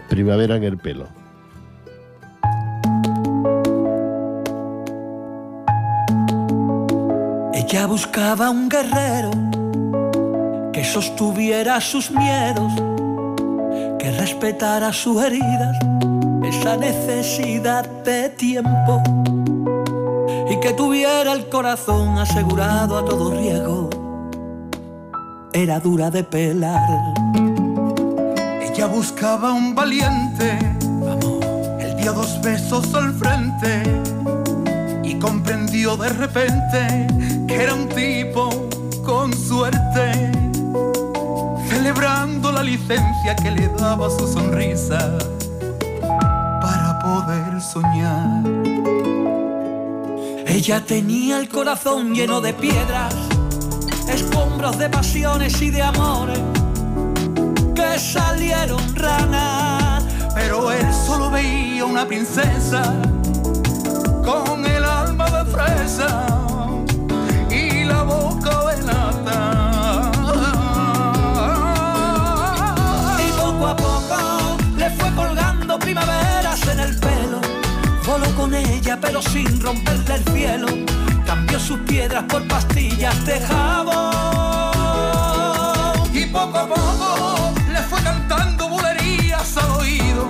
Primavera 0.09 0.55
en 0.55 0.63
el 0.63 0.77
pelo. 0.77 1.07
Ella 7.53 7.87
buscaba 7.87 8.49
un 8.49 8.69
guerrero 8.69 9.31
que 10.71 10.83
sostuviera 10.83 11.79
sus 11.81 12.11
miedos, 12.11 12.71
que 13.99 14.11
respetara 14.11 14.93
sus 14.93 15.23
heridas, 15.23 15.77
esa 16.43 16.77
necesidad 16.77 17.89
de 18.03 18.29
tiempo 18.29 19.01
que 20.63 20.71
tuviera 20.71 21.33
el 21.33 21.49
corazón 21.49 22.17
asegurado 22.17 22.97
a 22.97 23.03
todo 23.03 23.31
riesgo. 23.31 23.89
Era 25.51 25.81
dura 25.81 26.09
de 26.09 26.23
pelar. 26.23 27.13
Ella 28.61 28.87
buscaba 28.87 29.51
un 29.51 29.75
valiente, 29.75 30.57
Vamos. 30.85 31.45
él 31.81 31.97
dio 31.97 32.13
dos 32.13 32.41
besos 32.41 32.95
al 32.95 33.13
frente 33.13 33.83
y 35.03 35.19
comprendió 35.19 35.97
de 35.97 36.07
repente 36.07 37.07
que 37.45 37.55
era 37.61 37.73
un 37.73 37.89
tipo 37.89 38.49
con 39.03 39.33
suerte, 39.33 40.31
celebrando 41.67 42.53
la 42.53 42.63
licencia 42.63 43.35
que 43.35 43.51
le 43.51 43.67
daba 43.67 44.09
su 44.09 44.25
sonrisa 44.31 45.17
para 46.61 46.99
poder 46.99 47.61
soñar. 47.61 48.62
Ella 50.53 50.85
tenía 50.85 51.39
el 51.39 51.49
corazón 51.49 52.13
lleno 52.13 52.39
de 52.39 52.53
piedras, 52.53 53.15
escombros 54.07 54.77
de 54.77 54.87
pasiones 54.87 55.59
y 55.63 55.71
de 55.71 55.81
amores 55.81 56.39
que 57.73 57.97
salieron 57.97 58.95
ranas. 58.95 60.03
Pero 60.35 60.71
él 60.71 60.85
solo 61.07 61.31
veía 61.31 61.85
una 61.85 62.07
princesa 62.07 62.83
con 64.23 64.63
el 64.63 64.83
alma 64.85 65.27
de 65.31 65.51
fresa 65.51 66.27
y 67.49 67.85
la 67.85 68.03
boca 68.03 68.75
de 68.75 68.83
nata. 68.83 70.11
Y 73.27 73.31
poco 73.31 73.67
a 73.67 73.75
poco 73.75 74.57
le 74.77 74.89
fue 74.91 75.15
colgando 75.15 75.79
primaveras 75.79 76.67
en 76.67 76.79
el 76.79 76.99
pelo. 76.99 77.32
Voló 78.13 78.29
con 78.35 78.53
ella 78.53 78.99
pero 79.01 79.23
sin 79.23 79.59
romperle 79.59 80.13
el 80.17 80.23
cielo. 80.25 80.67
Cambió 81.25 81.59
sus 81.59 81.79
piedras 81.79 82.25
por 82.25 82.47
pastillas 82.47 83.25
de 83.25 83.39
jabón. 83.41 84.13
Y 86.13 86.27
poco 86.27 86.59
a 86.59 86.67
poco 86.67 87.53
le 87.71 87.81
fue 87.81 87.99
cantando 88.03 88.69
bulerías 88.69 89.57
al 89.57 89.71
oído, 89.71 90.27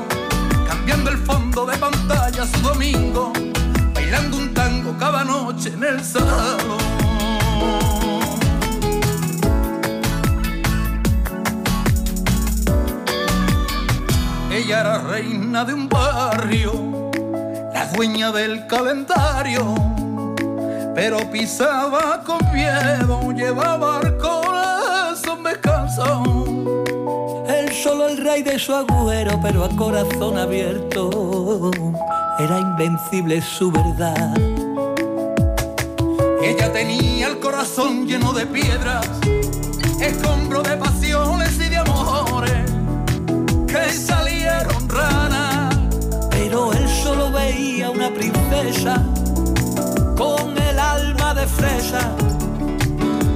cambiando 0.66 1.10
el 1.10 1.18
fondo 1.18 1.66
de 1.66 1.78
pantalla 1.78 2.48
su 2.48 2.62
domingo, 2.62 3.34
bailando 3.94 4.38
un 4.38 4.54
tango 4.54 4.98
cada 4.98 5.26
noche 5.26 5.74
en 5.74 5.84
el 5.84 6.02
salón. 6.02 6.78
Ella 14.50 14.80
era 14.80 15.00
reina 15.00 15.66
de 15.66 15.74
un 15.74 15.90
barrio, 15.90 16.93
la 17.84 17.92
dueña 17.92 18.32
del 18.32 18.66
calendario, 18.68 19.76
pero 20.96 21.18
pisaba 21.30 22.24
con 22.24 22.40
miedo, 22.54 23.32
llevaba 23.34 24.00
el 24.04 24.18
corazón 24.18 25.44
descanso. 25.44 26.24
Él 27.46 27.74
solo 27.74 28.08
el 28.08 28.18
rey 28.24 28.42
de 28.42 28.58
su 28.58 28.74
agujero, 28.74 29.38
pero 29.42 29.66
a 29.66 29.70
corazón 29.70 30.38
abierto. 30.38 31.72
Era 32.40 32.58
invencible 32.60 33.42
su 33.42 33.70
verdad. 33.70 34.34
Ella 36.42 36.72
tenía 36.72 37.28
el 37.28 37.40
corazón 37.40 38.08
lleno 38.08 38.32
de 38.32 38.46
piedras, 38.46 39.06
escombro 40.00 40.63
princesa 48.12 49.02
con 50.18 50.58
el 50.58 50.80
alma 50.80 51.34
de 51.34 51.48
fresa 51.48 52.16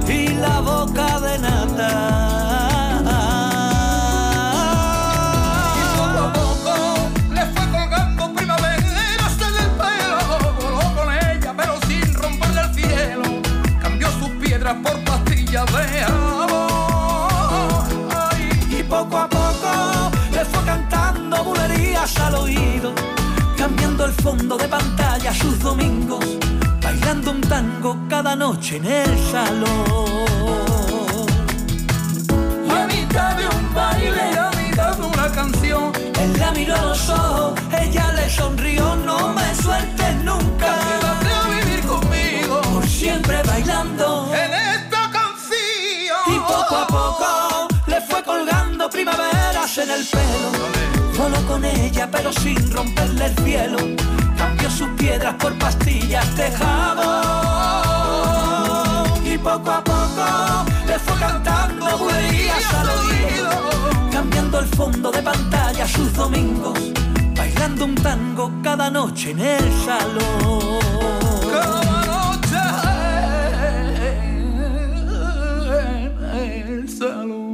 y 0.08 0.28
la 0.28 0.60
boca 0.60 1.20
de 1.20 1.38
nata. 1.38 1.57
Cada 28.28 28.36
noche 28.36 28.76
en 28.76 28.84
el 28.84 29.18
salón. 29.32 30.26
a 32.70 32.86
mitad 32.86 33.34
de 33.38 33.46
un 33.56 33.74
baile, 33.74 34.38
a 34.38 34.50
mitad 34.50 34.96
de 34.98 35.02
una 35.02 35.32
canción, 35.32 35.92
Él 36.20 36.38
la 36.38 36.50
miró 36.50 36.74
a 36.76 36.82
los 36.82 37.08
ojos, 37.08 37.58
ella 37.80 38.12
le 38.12 38.28
sonrió, 38.28 38.96
no 38.96 39.32
me 39.32 39.54
sueltes 39.54 40.14
nunca. 40.24 40.76
quédate 40.88 41.30
a 41.32 41.42
vivir 41.56 41.80
conmigo 41.86 42.60
Por 42.74 42.86
siempre 42.86 43.42
bailando. 43.44 44.30
en 44.34 44.52
esta 44.76 45.10
canción. 45.10 46.24
Y 46.26 46.38
poco 46.40 46.76
a 46.76 46.86
poco 46.86 47.68
le 47.86 47.98
fue 48.02 48.22
colgando 48.24 48.90
primaveras 48.90 49.78
en 49.78 49.90
el 49.90 50.04
pelo. 50.04 50.50
Voló 51.16 51.40
con 51.46 51.64
ella 51.64 52.06
pero 52.12 52.30
sin 52.34 52.60
romperle 52.72 53.24
el 53.24 53.36
cielo. 53.38 53.78
Cambió 54.36 54.70
sus 54.70 54.90
piedras 54.98 55.34
por 55.36 55.54
pastillas 55.54 56.36
de 56.36 56.50
jabón. 56.50 57.47
Poco 59.48 59.70
a 59.70 59.82
poco 59.82 60.26
le 60.86 60.98
fue 60.98 61.18
cantando 61.18 61.96
bulerías 61.96 62.74
al 62.74 62.88
oído. 62.90 63.48
Cambiando 64.12 64.58
el 64.58 64.66
fondo 64.66 65.10
de 65.10 65.22
pantalla 65.22 65.88
sus 65.88 66.12
domingos. 66.12 66.78
Bailando 67.34 67.86
un 67.86 67.94
tango 67.94 68.52
cada 68.62 68.90
noche 68.90 69.30
en 69.30 69.40
el 69.40 69.72
salón. 69.86 70.80
Cada 71.50 72.04
noche 72.12 72.58
en 76.34 76.68
el 76.68 76.86
salón. 76.90 77.48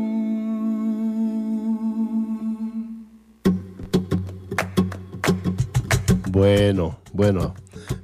Bueno, 6.33 6.99
bueno. 7.13 7.55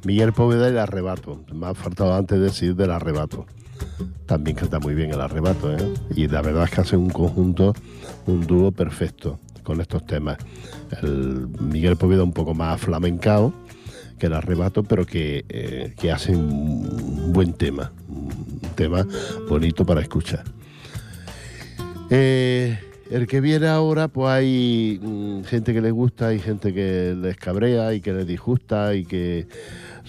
Miguel 0.05 0.33
Poveda 0.33 0.69
el 0.69 0.79
arrebato. 0.79 1.45
Me 1.53 1.67
ha 1.67 1.75
faltado 1.75 2.15
antes 2.15 2.41
decir 2.41 2.75
del 2.75 2.91
arrebato. 2.91 3.47
también 4.27 4.57
canta 4.57 4.79
muy 4.79 4.95
bien 4.95 5.11
el 5.11 5.21
arrebato, 5.21 5.75
¿eh? 5.77 5.95
Y 6.15 6.29
la 6.29 6.43
verdad 6.43 6.65
es 6.65 6.71
que 6.71 6.81
hace 6.81 6.97
un 6.97 7.11
conjunto, 7.11 7.75
un 8.27 8.47
dúo 8.47 8.71
perfecto 8.73 9.39
con 9.63 9.81
estos 9.81 10.07
temas. 10.07 10.39
El 11.03 11.49
Miguel 11.61 11.97
Poveda 11.97 12.23
un 12.23 12.33
poco 12.33 12.55
más 12.55 12.81
flamencao 12.81 13.53
que 14.19 14.27
el 14.27 14.35
arrebato, 14.35 14.83
pero 14.83 15.07
que, 15.07 15.45
eh, 15.49 15.95
que 15.99 16.13
hace 16.13 16.37
un 16.37 17.33
buen 17.33 17.55
tema, 17.55 17.91
un 18.09 18.61
tema 18.75 19.07
bonito 19.49 19.85
para 19.85 20.01
escuchar. 20.01 20.45
Eh, 22.11 22.79
el 23.11 23.27
que 23.27 23.41
viene 23.41 23.67
ahora, 23.67 24.09
pues 24.09 24.29
hay 24.29 25.01
mm, 25.03 25.43
gente 25.45 25.73
que 25.73 25.81
le 25.81 25.91
gusta 25.91 26.33
y 26.35 26.39
gente 26.39 26.73
que 26.73 27.17
les 27.21 27.37
cabrea 27.37 27.95
y 27.95 28.01
que 28.01 28.13
les 28.13 28.27
disgusta 28.27 28.95
y 28.95 29.05
que, 29.05 29.49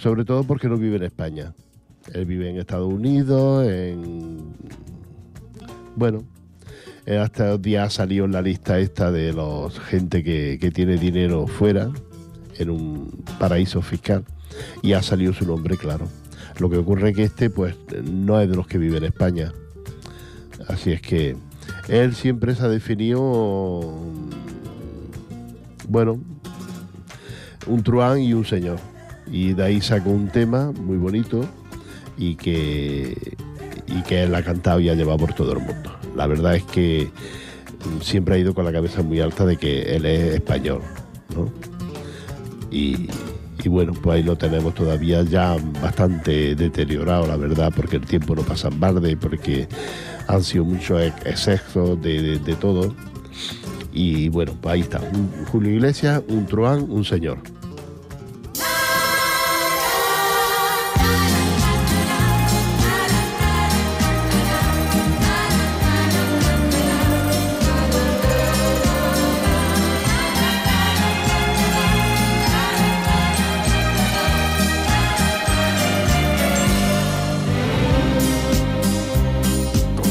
sobre 0.01 0.25
todo 0.25 0.43
porque 0.43 0.67
no 0.67 0.77
vive 0.77 0.95
en 0.95 1.03
España. 1.03 1.53
Él 2.13 2.25
vive 2.25 2.49
en 2.49 2.57
Estados 2.57 2.91
Unidos, 2.91 3.67
en... 3.67 4.55
Bueno, 5.95 6.23
eh, 7.05 7.17
hasta 7.17 7.53
el 7.53 7.61
día 7.61 7.87
salió 7.91 8.25
en 8.25 8.31
la 8.31 8.41
lista 8.41 8.79
esta 8.79 9.11
de 9.11 9.31
los 9.31 9.79
gente 9.79 10.23
que, 10.23 10.57
que 10.59 10.71
tiene 10.71 10.97
dinero 10.97 11.45
fuera, 11.45 11.91
en 12.57 12.69
un 12.71 13.23
paraíso 13.37 13.83
fiscal, 13.83 14.25
y 14.81 14.93
ha 14.93 15.03
salido 15.03 15.33
su 15.33 15.45
nombre, 15.45 15.77
claro. 15.77 16.07
Lo 16.57 16.67
que 16.69 16.77
ocurre 16.77 17.11
es 17.11 17.15
que 17.15 17.23
este, 17.23 17.51
pues, 17.51 17.75
no 18.03 18.41
es 18.41 18.49
de 18.49 18.55
los 18.55 18.65
que 18.65 18.79
vive 18.79 18.97
en 18.97 19.03
España. 19.03 19.53
Así 20.67 20.91
es 20.91 21.01
que 21.01 21.35
él 21.87 22.15
siempre 22.15 22.55
se 22.55 22.63
ha 22.63 22.69
definido, 22.69 23.93
bueno, 25.87 26.19
un 27.67 27.83
truán 27.83 28.19
y 28.19 28.33
un 28.33 28.45
señor. 28.45 28.90
Y 29.31 29.53
de 29.53 29.63
ahí 29.63 29.81
sacó 29.81 30.09
un 30.09 30.27
tema 30.27 30.71
muy 30.71 30.97
bonito 30.97 31.45
y 32.17 32.35
que, 32.35 33.37
y 33.87 34.01
que 34.03 34.23
él 34.23 34.35
ha 34.35 34.43
cantado 34.43 34.79
y 34.81 34.89
ha 34.89 34.93
llevado 34.93 35.17
por 35.19 35.33
todo 35.33 35.53
el 35.53 35.59
mundo. 35.59 35.91
La 36.15 36.27
verdad 36.27 36.55
es 36.55 36.63
que 36.63 37.09
siempre 38.01 38.35
ha 38.35 38.37
ido 38.37 38.53
con 38.53 38.65
la 38.65 38.71
cabeza 38.71 39.01
muy 39.01 39.19
alta 39.21 39.45
de 39.45 39.55
que 39.57 39.95
él 39.95 40.05
es 40.05 40.35
español. 40.35 40.81
¿no? 41.35 41.49
Y, 42.69 43.07
bueno, 43.67 43.93
pues 43.93 44.17
ahí 44.17 44.23
lo 44.23 44.35
tenemos 44.37 44.73
todavía 44.75 45.23
ya 45.23 45.55
bastante 45.81 46.55
deteriorado, 46.55 47.27
la 47.27 47.37
verdad, 47.37 47.71
porque 47.75 47.97
el 47.97 48.05
tiempo 48.05 48.35
no 48.35 48.41
pasa 48.41 48.67
en 48.69 48.79
barde, 48.79 49.15
porque 49.17 49.67
han 50.27 50.43
sido 50.43 50.65
muchos 50.65 51.01
ex- 51.01 51.25
excesos 51.25 52.01
de, 52.01 52.21
de- 52.21 52.39
de 52.39 52.55
todo. 52.55 52.93
Y 53.93 54.29
bueno, 54.29 54.53
pues 54.61 54.73
ahí 54.73 54.81
está, 54.81 54.99
un 54.99 55.45
Julio 55.45 55.71
Iglesias, 55.71 56.21
un 56.27 56.45
truán, 56.45 56.85
un 56.89 57.03
señor. 57.05 57.37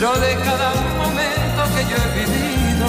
Pero 0.00 0.18
de 0.18 0.34
cada 0.36 0.70
momento 0.96 1.60
que 1.76 1.82
yo 1.90 1.96
he 2.00 2.10
vivido, 2.20 2.88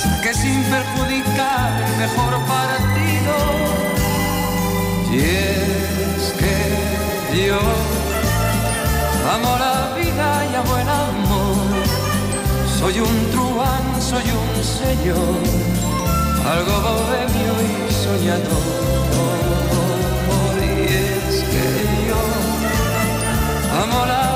saqué 0.00 0.32
sin 0.32 0.64
perjudicar 0.64 1.82
el 1.86 1.96
mejor 1.98 2.32
partido. 2.46 3.34
Y 5.12 5.18
es 5.18 6.32
que 6.40 6.56
yo 7.48 7.60
amo 9.34 9.58
la 9.58 9.94
vida 10.00 10.28
y 10.50 10.54
amo 10.54 10.74
el 10.78 10.88
amor. 10.88 11.84
Soy 12.78 13.00
un 13.00 13.30
truán, 13.30 14.00
soy 14.00 14.24
un 14.24 14.64
señor, 14.64 15.36
algo 16.50 16.80
bohemio 16.80 17.54
y 17.68 17.92
soñador. 17.92 18.86
Y 20.62 20.94
es 20.94 21.44
que 21.52 21.66
yo 22.08 22.22
Amo 23.82 24.06
la 24.06 24.35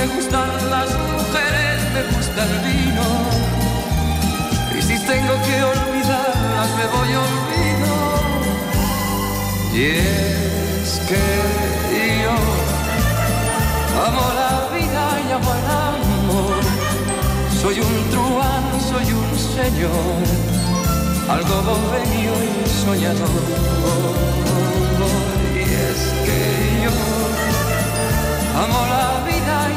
Me 0.00 0.06
gustan 0.06 0.48
las 0.70 0.88
mujeres, 0.98 1.78
me 1.92 2.02
gusta 2.16 2.40
el 2.42 2.54
vino. 2.64 3.06
Y 4.74 4.80
si 4.80 4.96
tengo 5.04 5.34
que 5.46 5.56
olvidarlas, 5.62 6.68
me 6.78 6.86
voy 6.94 7.10
olvido. 7.26 7.94
Y 9.74 9.82
es 9.82 11.00
que 11.06 11.24
yo 12.24 12.36
amo 14.06 14.24
la 14.40 14.52
vida 14.74 15.04
y 15.28 15.32
amo 15.32 15.52
el 15.60 15.66
amor. 15.84 16.60
Soy 17.60 17.76
un 17.80 18.10
truán, 18.10 18.64
soy 18.90 19.08
un 19.12 19.30
señor, 19.38 20.24
algo 21.28 21.56
bohemio 21.68 22.34
y 22.48 22.68
soñador. 22.86 23.44
Y 25.54 25.62
es 25.62 26.00
que 26.24 26.38
yo 26.84 26.90
Amo 28.60 28.84
la 28.86 29.09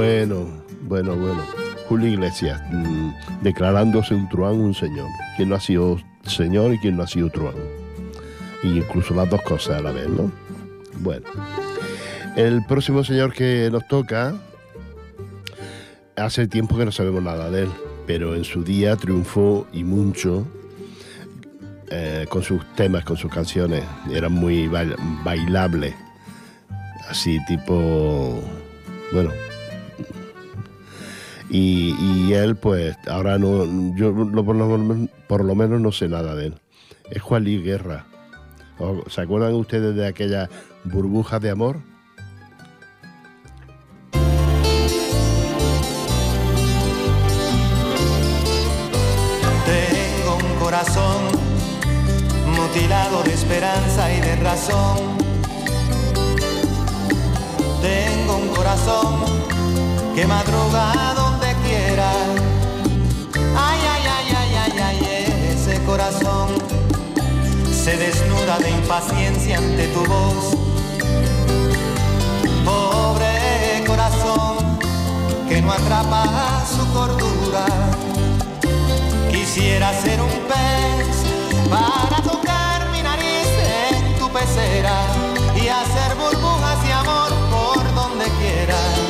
Bueno, 0.00 0.46
bueno, 0.84 1.14
bueno. 1.14 1.44
Julio 1.86 2.08
Iglesias, 2.08 2.58
mm, 2.72 3.10
declarándose 3.42 4.14
un 4.14 4.30
truán, 4.30 4.54
un 4.54 4.72
señor. 4.72 5.06
Quien 5.36 5.50
no 5.50 5.56
ha 5.56 5.60
sido 5.60 5.98
señor 6.22 6.72
y 6.72 6.78
quien 6.78 6.96
no 6.96 7.02
ha 7.02 7.06
sido 7.06 7.28
truán. 7.28 7.52
Y 8.62 8.78
incluso 8.78 9.12
las 9.12 9.28
dos 9.28 9.42
cosas 9.42 9.76
a 9.78 9.82
la 9.82 9.92
vez, 9.92 10.08
¿no? 10.08 10.32
Bueno. 11.00 11.26
El 12.34 12.64
próximo 12.64 13.04
señor 13.04 13.34
que 13.34 13.68
nos 13.70 13.86
toca, 13.88 14.32
hace 16.16 16.48
tiempo 16.48 16.78
que 16.78 16.86
no 16.86 16.92
sabemos 16.92 17.22
nada 17.22 17.50
de 17.50 17.64
él, 17.64 17.70
pero 18.06 18.34
en 18.34 18.44
su 18.44 18.64
día 18.64 18.96
triunfó 18.96 19.66
y 19.70 19.84
mucho 19.84 20.46
eh, 21.90 22.24
con 22.30 22.42
sus 22.42 22.64
temas, 22.74 23.04
con 23.04 23.18
sus 23.18 23.30
canciones. 23.30 23.84
Eran 24.10 24.32
muy 24.32 24.66
bail- 24.66 24.96
bailables. 25.24 25.94
Así 27.06 27.38
tipo, 27.46 28.40
bueno, 29.12 29.30
Y, 31.52 32.32
él, 32.32 32.56
pues, 32.56 32.96
ahora 33.08 33.36
no, 33.38 33.64
yo 33.96 34.14
por, 34.14 34.54
lo, 34.54 35.08
por 35.26 35.44
lo 35.44 35.54
menos 35.54 35.80
no 35.80 35.90
sé 35.90 36.08
nada 36.08 36.34
de 36.36 36.46
él. 36.46 36.54
Es 37.10 37.20
Juan 37.22 37.42
Luis 37.44 37.62
Guerra. 37.64 38.06
¿O- 38.78 39.02
¿Se 39.10 39.20
acuerdan 39.22 39.54
ustedes 39.54 39.94
de 39.96 40.06
aquella 40.06 40.48
burbuja 40.84 41.40
de 41.40 41.50
amor? 41.50 41.78
Tengo 49.66 50.36
un 50.36 50.58
corazón 50.58 51.22
mutilado 52.56 53.22
de 53.22 53.32
esperanza 53.34 54.12
y 54.12 54.20
de 54.20 54.36
razón. 54.36 54.96
Tengo 57.80 58.36
un 58.36 58.48
corazón 58.48 59.14
que 60.14 60.26
madruga 60.26 61.14
donde 61.14 61.39
Ay, 63.56 63.80
ay, 63.94 64.04
ay, 64.16 64.34
ay, 64.36 64.54
ay, 64.64 64.80
ay, 64.82 65.54
ese 65.54 65.80
corazón 65.84 66.48
se 67.72 67.96
desnuda 67.96 68.58
de 68.58 68.70
impaciencia 68.70 69.58
ante 69.58 69.86
tu 69.88 70.04
voz. 70.04 70.56
Pobre 72.64 73.84
corazón 73.86 74.78
que 75.48 75.62
no 75.62 75.72
atrapa 75.72 76.64
su 76.66 76.84
cordura. 76.92 77.66
Quisiera 79.30 79.92
ser 80.02 80.20
un 80.20 80.30
pez 80.50 81.16
para 81.70 82.20
tocar 82.22 82.90
mi 82.90 83.00
nariz 83.00 83.48
en 83.92 84.18
tu 84.18 84.28
pecera 84.28 85.06
y 85.54 85.68
hacer 85.68 86.16
burbujas 86.16 86.82
de 86.82 86.92
amor 86.92 87.30
por 87.50 87.94
donde 87.94 88.24
quiera. 88.40 89.09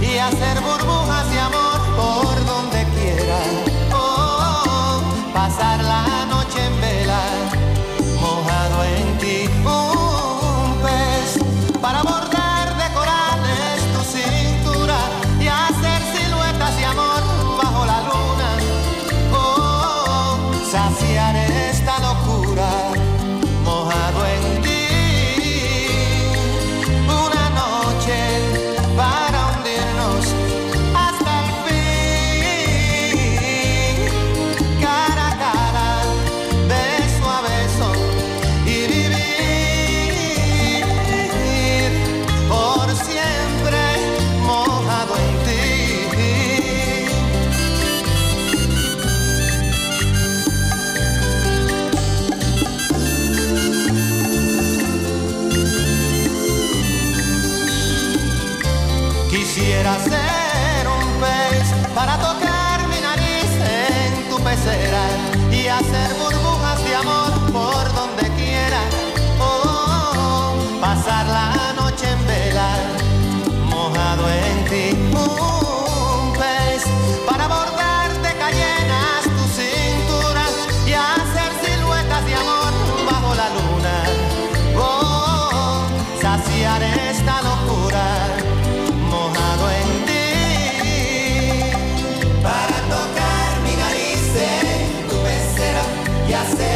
y 0.00 0.18
hacer 0.18 0.60
burbujas 0.60 0.97
y 96.38 96.67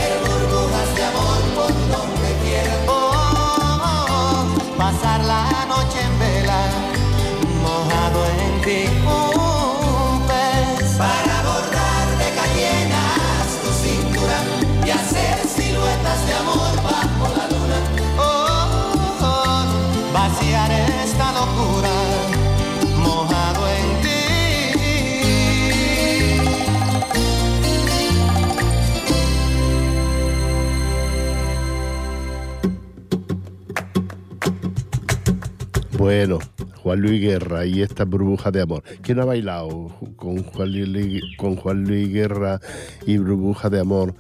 Bueno, 36.15 36.41
Juan 36.83 37.01
Luis 37.01 37.23
Guerra 37.23 37.65
y 37.65 37.81
esta 37.81 38.05
burbuja 38.05 38.51
de 38.51 38.61
amor. 38.61 38.83
¿Quién 39.01 39.19
ha 39.21 39.25
bailado 39.25 39.89
con 40.17 40.43
Juan 40.43 41.85
Luis, 41.85 42.13
Guerra 42.13 42.61
y 43.07 43.17
burbuja 43.17 43.71
de 43.71 43.81
amor? 43.81 44.15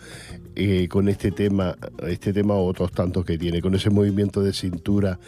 eh, 0.56 0.88
con 0.88 1.10
este 1.10 1.32
tema, 1.32 1.76
este 2.08 2.32
tema 2.32 2.54
o 2.54 2.64
otros 2.66 2.92
tantos 2.92 3.26
que 3.26 3.36
tiene, 3.36 3.60
con 3.60 3.74
ese 3.74 3.90
movimiento 3.90 4.42
de 4.42 4.54
cintura 4.54 5.20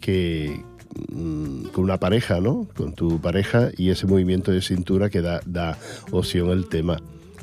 que 0.00 0.64
mm, 1.12 1.64
con 1.64 1.84
una 1.84 2.00
pareja, 2.00 2.40
¿no? 2.40 2.66
Con 2.74 2.94
tu 2.94 3.20
pareja 3.20 3.68
y 3.76 3.90
ese 3.90 4.06
movimiento 4.06 4.52
de 4.52 4.62
cintura 4.62 5.10
que 5.10 5.20
da, 5.20 5.42
da 5.44 5.76
opción 6.12 6.50
al 6.50 6.66
tema. 6.70 6.96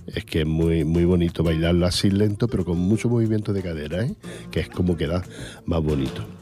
Es 0.07 0.25
que 0.25 0.41
es 0.41 0.47
muy, 0.47 0.83
muy 0.83 1.05
bonito 1.05 1.43
bailarlo 1.43 1.85
así 1.85 2.09
lento, 2.09 2.47
pero 2.47 2.65
con 2.65 2.79
mucho 2.79 3.07
movimiento 3.07 3.53
de 3.53 3.61
cadera, 3.61 4.03
¿eh? 4.03 4.15
que 4.49 4.61
es 4.61 4.69
como 4.69 4.97
queda 4.97 5.21
más 5.67 5.83
bonito. 5.83 6.36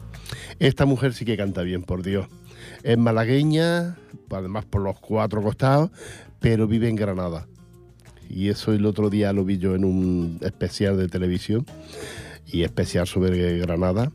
Esta 0.58 0.86
mujer 0.86 1.12
sí 1.12 1.24
que 1.24 1.36
canta 1.36 1.62
bien, 1.62 1.82
por 1.82 2.02
Dios. 2.02 2.28
Es 2.82 2.96
malagueña, 2.96 3.96
además 4.30 4.64
por 4.64 4.82
los 4.82 4.98
cuatro 4.98 5.42
costados, 5.42 5.90
pero 6.40 6.66
vive 6.66 6.88
en 6.88 6.96
Granada. 6.96 7.46
Y 8.28 8.48
eso 8.48 8.72
el 8.72 8.86
otro 8.86 9.10
día 9.10 9.32
lo 9.32 9.44
vi 9.44 9.58
yo 9.58 9.74
en 9.74 9.84
un 9.84 10.38
especial 10.42 10.96
de 10.96 11.08
televisión 11.08 11.66
y 12.46 12.62
especial 12.62 13.06
sobre 13.06 13.58
Granada. 13.58 14.12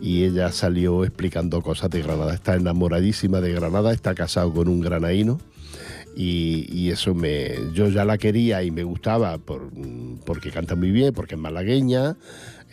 Y 0.00 0.24
ella 0.24 0.52
salió 0.52 1.04
explicando 1.04 1.62
cosas 1.62 1.90
de 1.90 2.02
Granada. 2.02 2.34
Está 2.34 2.54
enamoradísima 2.54 3.40
de 3.40 3.52
Granada, 3.52 3.92
está 3.92 4.14
casado 4.14 4.52
con 4.52 4.68
un 4.68 4.80
granaíno. 4.80 5.38
Y, 6.14 6.66
y 6.70 6.90
eso 6.90 7.14
me. 7.14 7.72
Yo 7.74 7.88
ya 7.88 8.04
la 8.04 8.18
quería 8.18 8.62
y 8.62 8.70
me 8.70 8.84
gustaba 8.84 9.36
por, 9.38 9.70
porque 10.24 10.50
canta 10.50 10.74
muy 10.74 10.90
bien, 10.90 11.12
porque 11.12 11.34
es 11.34 11.40
malagueña, 11.40 12.16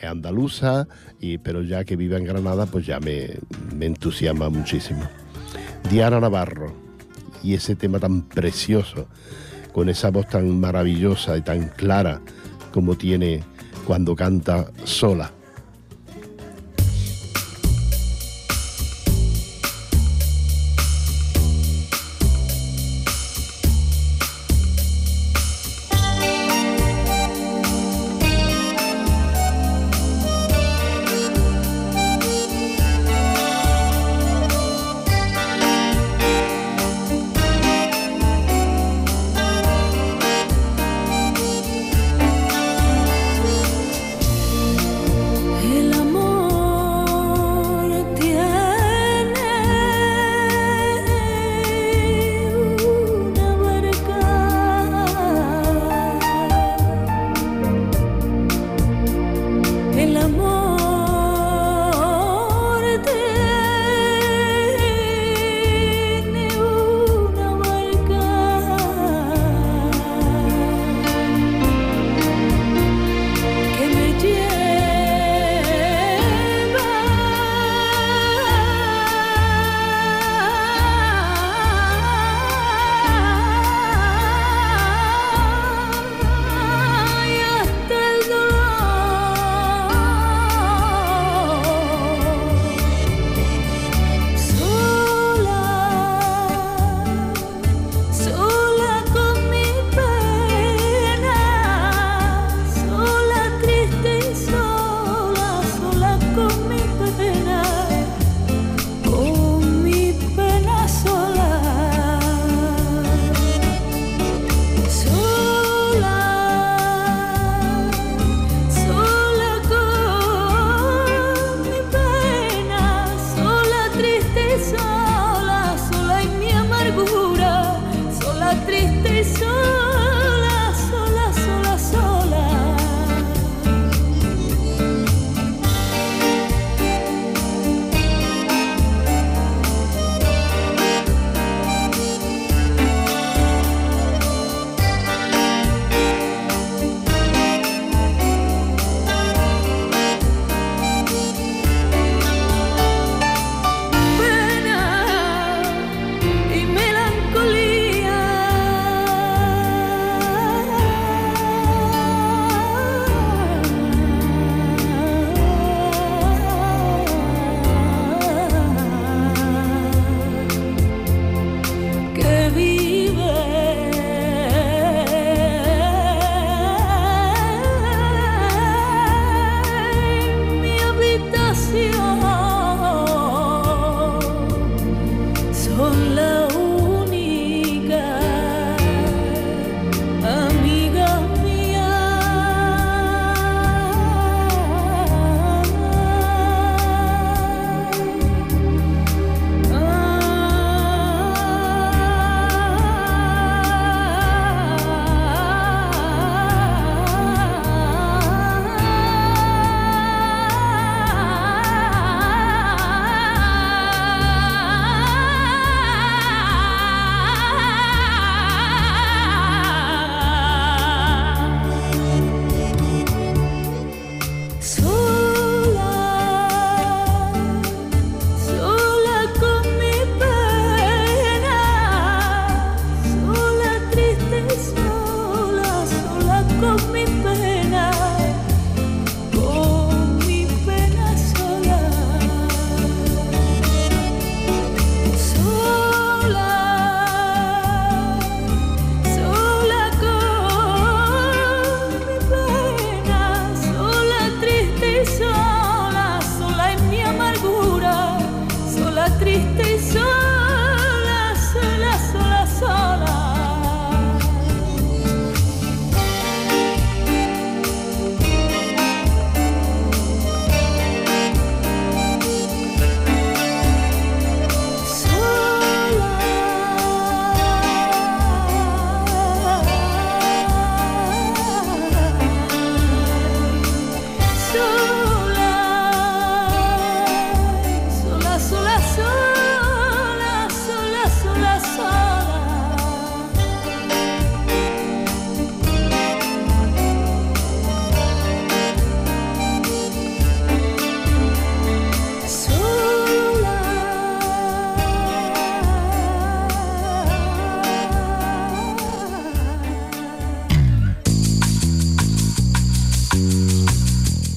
es 0.03 0.09
andaluza, 0.09 0.87
y, 1.19 1.37
pero 1.37 1.61
ya 1.61 1.83
que 1.83 1.95
vive 1.95 2.17
en 2.17 2.25
Granada, 2.25 2.65
pues 2.65 2.85
ya 2.85 2.99
me, 2.99 3.31
me 3.75 3.85
entusiasma 3.85 4.49
muchísimo. 4.49 5.01
Diana 5.89 6.19
Navarro 6.19 6.73
y 7.43 7.53
ese 7.53 7.75
tema 7.75 7.99
tan 7.99 8.23
precioso, 8.23 9.07
con 9.73 9.89
esa 9.89 10.11
voz 10.11 10.27
tan 10.27 10.59
maravillosa 10.59 11.37
y 11.37 11.41
tan 11.41 11.69
clara 11.69 12.21
como 12.71 12.95
tiene 12.95 13.43
cuando 13.85 14.15
canta 14.15 14.71
sola. 14.83 15.31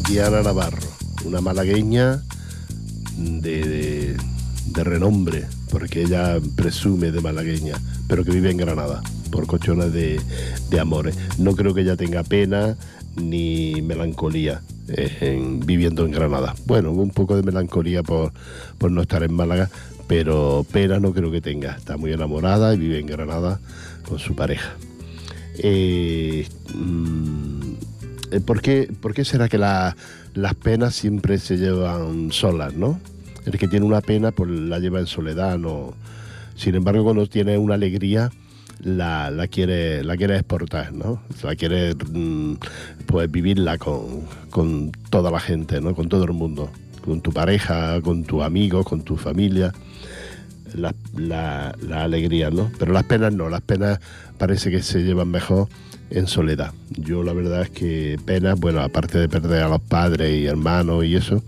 Diana 0.09 0.43
Navarro, 0.43 0.87
una 1.25 1.41
malagueña 1.41 2.23
de, 3.19 4.17
renombre, 4.75 5.47
porque 5.71 6.03
ella 6.03 6.39
presume 6.55 7.11
de 7.11 7.21
malagueña, 7.21 7.75
pero 8.09 8.25
que 8.25 8.31
vive 8.31 8.51
en 8.51 8.57
Granada, 8.59 9.03
por 9.31 9.47
cuestiones 9.47 9.93
de, 9.93 10.21
de 10.71 10.81
amores. 10.81 11.17
No 11.39 11.55
creo 11.57 11.75
que 11.75 11.81
ella 11.81 11.97
tenga 11.97 12.23
pena 12.23 12.77
ni 13.17 13.81
melancolía 13.83 14.61
eh, 14.89 15.17
en- 15.23 15.61
viviendo 15.61 16.05
en 16.05 16.13
Granada. 16.13 16.55
Bueno, 16.67 16.93
un 16.93 17.11
poco 17.11 17.35
de 17.37 17.43
melancolía 17.43 18.03
por, 18.03 18.33
por 18.79 18.93
no 18.93 19.01
estar 19.03 19.23
en 19.23 19.33
Málaga, 19.33 19.71
pero 20.07 20.65
pena 20.71 21.01
no 21.01 21.13
creo 21.13 21.31
que 21.33 21.41
tenga. 21.41 21.75
Está 21.77 21.97
muy 21.97 22.13
enamorada 22.13 22.75
y 22.75 22.79
vive 22.79 22.99
en 23.01 23.07
Granada 23.07 23.59
con 24.07 24.19
su 24.19 24.37
pareja. 24.37 24.75
Eh, 25.59 26.47
mm, 26.75 27.73
¿por, 28.41 28.61
qué, 28.61 28.91
por 29.01 29.14
qué 29.14 29.24
será 29.24 29.49
que 29.49 29.59
la- 29.59 29.97
las 30.34 30.55
penas 30.55 30.95
siempre 30.95 31.39
se 31.39 31.57
llevan 31.57 32.30
solas, 32.32 32.74
no? 32.74 33.01
El 33.45 33.59
que 33.59 33.68
tiene 33.68 33.87
una 33.87 34.01
pena, 34.01 34.32
pues 34.32 34.51
la 34.51 34.78
lleva 34.78 35.01
en 35.01 35.07
soledad, 35.07 35.59
no. 35.59 35.95
Sin 36.57 36.74
embargo, 36.74 37.05
cuando 37.05 37.26
tiene 37.26 37.59
una 37.59 37.74
alegría, 37.74 38.30
la, 38.80 39.30
la 39.30 39.47
quiere, 39.47 40.03
la 40.05 40.16
quiere 40.16 40.37
exportar, 40.37 40.93
¿no? 40.93 41.22
La 41.43 41.55
quiere 41.57 41.95
mm, 41.95 42.55
pues 43.07 43.30
vivirla 43.30 43.78
con, 43.78 44.22
con 44.51 44.91
toda 45.11 45.30
la 45.30 45.41
gente, 45.41 45.80
¿no? 45.80 45.95
Con 45.95 46.09
todo 46.09 46.24
el 46.24 46.32
mundo. 46.32 46.70
Con 47.05 47.20
tu 47.20 47.32
pareja, 47.32 48.01
con 48.03 48.24
tus 48.24 48.43
amigos, 48.43 48.84
con 48.84 49.03
tu 49.03 49.16
familia 49.16 49.72
la, 50.74 50.93
la, 51.16 51.74
la 51.80 52.03
alegría, 52.03 52.51
¿no? 52.51 52.70
Pero 52.78 52.93
las 52.93 53.05
penas 53.05 53.32
no, 53.32 53.49
las 53.49 53.61
penas 53.62 54.01
parece 54.39 54.70
que 54.70 54.82
se 54.82 55.05
llevan 55.05 55.28
mejor 55.28 55.68
en 56.11 56.27
soledad. 56.27 56.73
Yo 56.91 57.23
la 57.23 57.33
verdad 57.33 57.63
es 57.63 57.71
que 57.71 58.19
penas, 58.25 58.59
bueno, 58.59 58.81
aparte 58.81 59.19
de 59.19 59.29
perder 59.29 59.63
a 59.63 59.69
los 59.69 59.81
padres 59.81 60.33
y 60.41 60.47
hermanos 60.47 61.05
y 61.05 61.17
eso, 61.17 61.43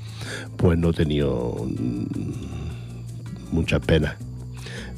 pues 0.57 0.79
no 0.79 0.91
he 0.91 0.93
tenido 0.93 1.55
mm, 1.65 2.05
muchas 3.53 3.81
penas. 3.81 4.15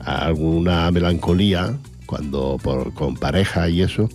Alguna 0.00 0.90
melancolía 0.90 1.76
cuando 2.06 2.58
por, 2.62 2.94
con 2.94 3.16
pareja 3.16 3.68
y 3.68 3.82
eso, 3.82 4.08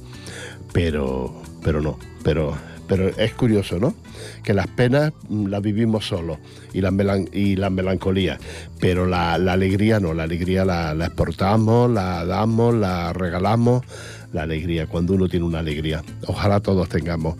pero, 0.73 1.33
pero 1.63 1.79
no, 1.81 1.97
pero, 2.23 2.57
pero 2.87 3.07
es 3.09 3.33
curioso, 3.33 3.79
¿no? 3.79 3.93
Que 4.43 4.53
las 4.53 4.67
penas 4.67 5.13
mm, 5.29 5.45
las 5.47 5.61
vivimos 5.61 6.07
solos 6.07 6.39
y 6.73 6.81
las, 6.81 6.91
melan- 6.91 7.29
melancolías, 7.71 8.39
pero 8.79 9.05
la, 9.05 9.33
alegría 9.35 9.99
no, 9.99 10.13
la 10.13 10.23
alegría 10.23 10.65
la 10.65 11.05
exportamos, 11.05 11.89
la 11.91 12.25
damos, 12.25 12.73
la 12.73 13.13
regalamos, 13.13 13.83
la 14.35 14.43
alegría, 14.43 14.85
cuando 14.85 15.13
uno 15.13 15.27
tiene 15.29 15.45
una 15.45 15.59
alegría. 15.59 16.03
Ojalá 16.27 16.59
todos 16.59 16.89
tengamos 16.89 17.35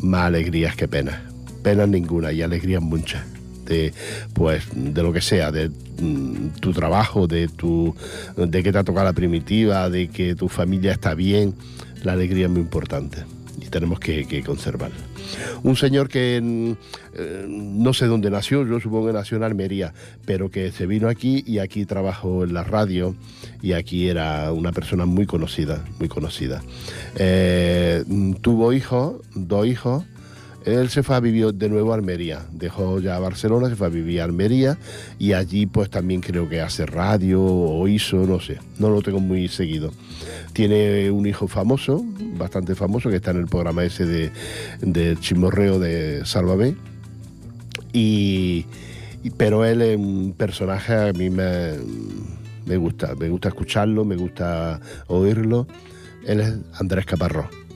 más 0.00 0.26
alegrías 0.26 0.76
que 0.76 0.86
penas, 0.86 1.20
penas 1.62 1.88
ninguna 1.88 2.32
y 2.32 2.42
alegrías 2.42 2.80
muchas. 2.80 3.22
De, 3.66 3.92
pues 4.32 4.64
de 4.74 5.02
lo 5.02 5.12
que 5.12 5.20
sea, 5.20 5.52
de 5.52 5.68
mm, 5.68 6.60
tu 6.60 6.72
trabajo, 6.72 7.26
de 7.26 7.48
tu 7.48 7.94
de 8.34 8.62
que 8.62 8.72
te 8.72 8.78
ha 8.78 8.84
tocado 8.84 9.04
la 9.04 9.12
primitiva, 9.12 9.90
de 9.90 10.08
que 10.08 10.34
tu 10.34 10.48
familia 10.48 10.92
está 10.92 11.12
bien, 11.12 11.54
la 12.02 12.12
alegría 12.12 12.46
es 12.46 12.50
muy 12.50 12.62
importante 12.62 13.24
tenemos 13.70 14.00
que, 14.00 14.26
que 14.26 14.42
conservarla. 14.42 14.96
Un 15.62 15.76
señor 15.76 16.08
que 16.08 16.76
eh, 17.14 17.46
no 17.48 17.92
sé 17.92 18.06
dónde 18.06 18.30
nació, 18.30 18.66
yo 18.66 18.80
supongo 18.80 19.08
que 19.08 19.12
nació 19.12 19.36
en 19.36 19.42
Almería, 19.42 19.92
pero 20.24 20.50
que 20.50 20.70
se 20.72 20.86
vino 20.86 21.08
aquí 21.08 21.42
y 21.46 21.58
aquí 21.58 21.84
trabajó 21.84 22.44
en 22.44 22.54
la 22.54 22.64
radio 22.64 23.14
y 23.62 23.72
aquí 23.72 24.08
era 24.08 24.52
una 24.52 24.72
persona 24.72 25.06
muy 25.06 25.26
conocida, 25.26 25.84
muy 25.98 26.08
conocida. 26.08 26.62
Eh, 27.16 28.04
tuvo 28.40 28.72
hijos, 28.72 29.16
dos 29.34 29.66
hijos. 29.66 30.04
Él 30.68 30.90
se 30.90 31.02
fue 31.02 31.16
a 31.16 31.20
vivir 31.20 31.54
de 31.54 31.68
nuevo 31.68 31.92
a 31.92 31.96
Almería, 31.96 32.44
dejó 32.52 33.00
ya 33.00 33.18
Barcelona, 33.18 33.70
se 33.70 33.76
fue 33.76 33.86
a 33.86 33.90
vivir 33.90 34.20
a 34.20 34.24
Almería 34.24 34.78
y 35.18 35.32
allí 35.32 35.64
pues 35.64 35.88
también 35.88 36.20
creo 36.20 36.48
que 36.48 36.60
hace 36.60 36.84
radio 36.84 37.42
o 37.42 37.88
hizo, 37.88 38.18
no 38.18 38.38
sé, 38.38 38.58
no 38.78 38.90
lo 38.90 39.00
tengo 39.00 39.18
muy 39.18 39.48
seguido. 39.48 39.92
Tiene 40.52 41.10
un 41.10 41.26
hijo 41.26 41.48
famoso, 41.48 42.04
bastante 42.36 42.74
famoso, 42.74 43.08
que 43.08 43.16
está 43.16 43.30
en 43.30 43.38
el 43.38 43.46
programa 43.46 43.84
ese 43.84 44.04
de, 44.04 44.30
de 44.80 45.16
Chimorreo 45.18 45.78
de 45.78 46.24
Sálvame. 46.26 46.76
Y, 47.92 48.66
pero 49.36 49.64
él 49.64 49.80
es 49.80 49.96
un 49.96 50.34
personaje 50.36 50.94
a 50.94 51.12
mí 51.12 51.30
me, 51.30 51.72
me 52.66 52.76
gusta, 52.76 53.14
me 53.14 53.28
gusta 53.28 53.48
escucharlo, 53.48 54.04
me 54.04 54.16
gusta 54.16 54.80
oírlo. 55.06 55.66
Él 56.26 56.40
es 56.40 56.54
Andrés 56.74 57.06
Caparrós. 57.06 57.67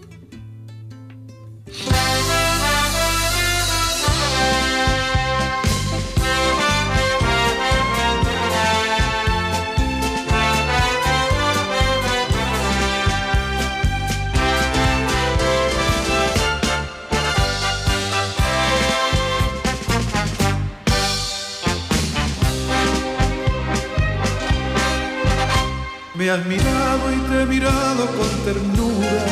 Has 26.32 26.46
mirado 26.46 27.12
y 27.12 27.18
te 27.28 27.42
he 27.42 27.46
mirado 27.46 28.06
con 28.06 28.28
ternura 28.44 29.24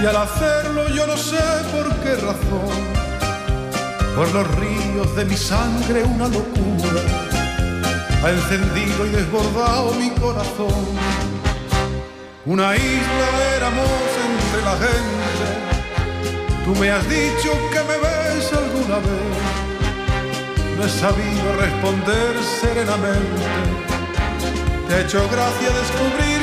y 0.00 0.06
al 0.06 0.16
hacerlo 0.16 0.88
yo 0.88 1.06
no 1.06 1.16
sé 1.16 1.42
por 1.72 1.94
qué 1.96 2.14
razón, 2.14 2.76
por 4.16 4.32
los 4.32 4.46
ríos 4.56 5.14
de 5.14 5.26
mi 5.26 5.36
sangre 5.36 6.04
una 6.04 6.28
locura 6.28 7.02
ha 8.22 8.30
encendido 8.30 9.06
y 9.06 9.10
desbordado 9.10 9.92
mi 9.94 10.08
corazón. 10.12 10.86
Una 12.46 12.74
isla 12.74 13.28
éramos 13.56 13.90
entre 14.28 14.62
la 14.62 14.76
gente, 14.86 15.46
tú 16.64 16.74
me 16.80 16.90
has 16.90 17.06
dicho 17.06 17.52
que 17.72 17.80
me 17.80 17.98
ves 17.98 18.50
alguna 18.54 18.96
vez, 18.96 19.36
no 20.78 20.84
he 20.84 20.88
sabido 20.88 21.56
responder 21.60 22.34
serenamente. 22.62 23.93
Hecho 24.96 25.28
gracia 25.28 25.70
descubrir 25.72 26.33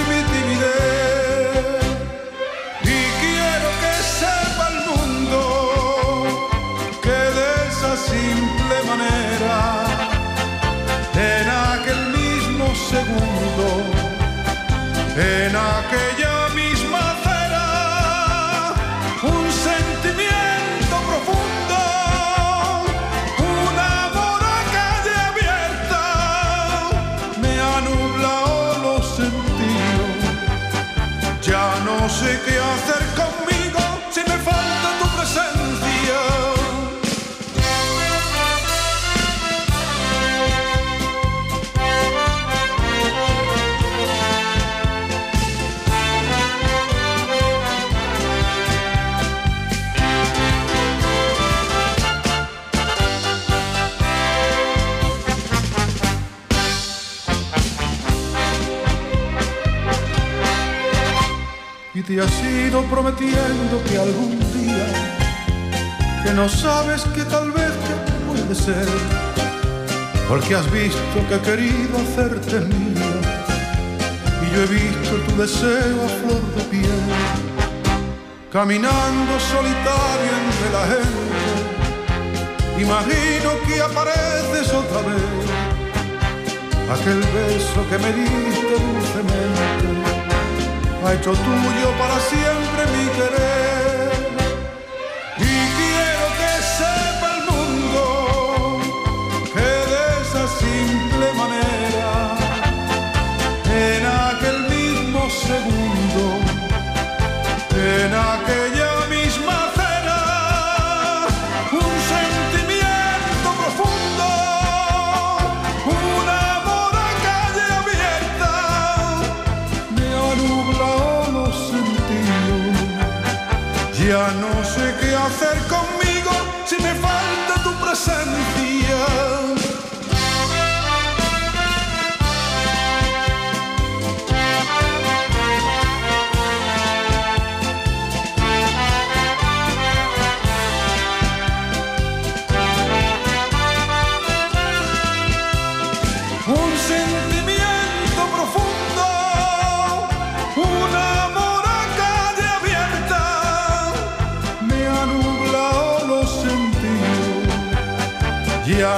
prometiendo 62.80 63.84
que 63.86 63.98
algún 63.98 64.40
día, 64.54 64.88
que 66.24 66.32
no 66.32 66.48
sabes 66.48 67.04
que 67.14 67.24
tal 67.26 67.52
vez 67.52 67.72
que 67.86 67.96
puede 68.26 68.56
ser, 68.56 68.88
porque 70.30 70.56
has 70.56 70.72
visto 70.72 71.00
que 71.28 71.36
he 71.36 71.40
querido 71.40 71.98
hacerte 71.98 72.62
mía 72.62 73.20
y 74.42 74.56
yo 74.56 74.64
he 74.64 74.68
visto 74.68 75.16
tu 75.28 75.36
deseo 75.36 76.06
a 76.06 76.10
flor 76.20 76.42
de 76.56 76.64
piel, 76.72 77.04
caminando 78.54 79.38
solitario 79.40 80.32
entre 80.44 80.70
la 80.72 80.84
gente, 80.94 81.52
imagino 82.82 83.50
que 83.68 83.82
apareces 83.82 84.74
otra 84.74 85.02
vez, 85.10 85.44
aquel 86.90 87.20
beso 87.20 87.80
que 87.90 87.98
me 87.98 88.14
diste 88.14 88.76
dulcemente 88.80 90.01
ha 91.04 91.14
hecho 91.14 91.32
tuyo 91.32 91.90
para 91.98 92.20
siempre 92.20 92.86
mi 92.94 93.10
querer. 93.16 93.51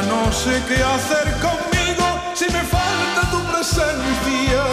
No 0.01 0.31
sé 0.31 0.59
qué 0.67 0.81
hacer 0.81 1.33
conmigo 1.39 2.03
si 2.33 2.45
me 2.45 2.63
falta 2.63 3.29
tu 3.29 3.37
presencia. 3.51 4.63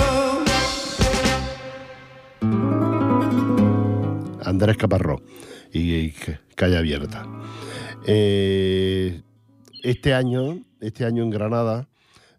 Andrés 4.43 4.79
Caparrós 4.79 5.21
y, 5.75 6.13
Calle 6.55 6.79
Abierta. 6.79 7.27
Eh, 8.07 9.21
este 9.83 10.15
año, 10.15 10.65
este 10.81 11.05
año 11.05 11.23
en 11.23 11.31
Granada, 11.31 11.87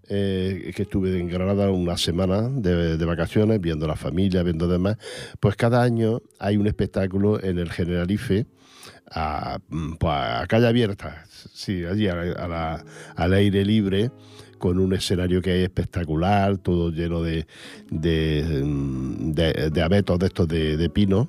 eh, 0.09 0.73
que 0.75 0.81
estuve 0.81 1.19
en 1.19 1.29
Granada 1.29 1.69
una 1.69 1.97
semana 1.97 2.49
de 2.49 3.05
vacaciones, 3.05 3.61
viendo 3.61 3.85
la 3.85 3.95
familia, 3.95 4.41
viendo 4.41 4.67
demás, 4.67 4.97
pues 5.39 5.55
cada 5.55 5.83
año 5.83 6.23
hay 6.39 6.57
un 6.57 6.65
espectáculo 6.65 7.41
en 7.43 7.59
el 7.59 7.71
Generalife 7.71 8.47
a, 9.11 9.59
mm, 9.69 9.93
a 10.05 10.45
calle 10.47 10.67
abierta, 10.67 11.25
sí, 11.53 11.83
allí 11.85 12.07
a 12.07 12.83
al 13.15 13.33
aire 13.33 13.65
libre, 13.65 14.11
con 14.57 14.77
un 14.79 14.93
escenario 14.93 15.41
que 15.41 15.57
es 15.59 15.63
espectacular, 15.63 16.57
todo 16.57 16.91
lleno 16.91 17.21
de, 17.23 17.45
de, 17.89 18.61
mm, 18.63 19.31
de- 19.33 19.81
abetos 19.81 20.19
de 20.19 20.25
estos 20.27 20.47
de, 20.47 20.77
de 20.77 20.89
pino 20.89 21.27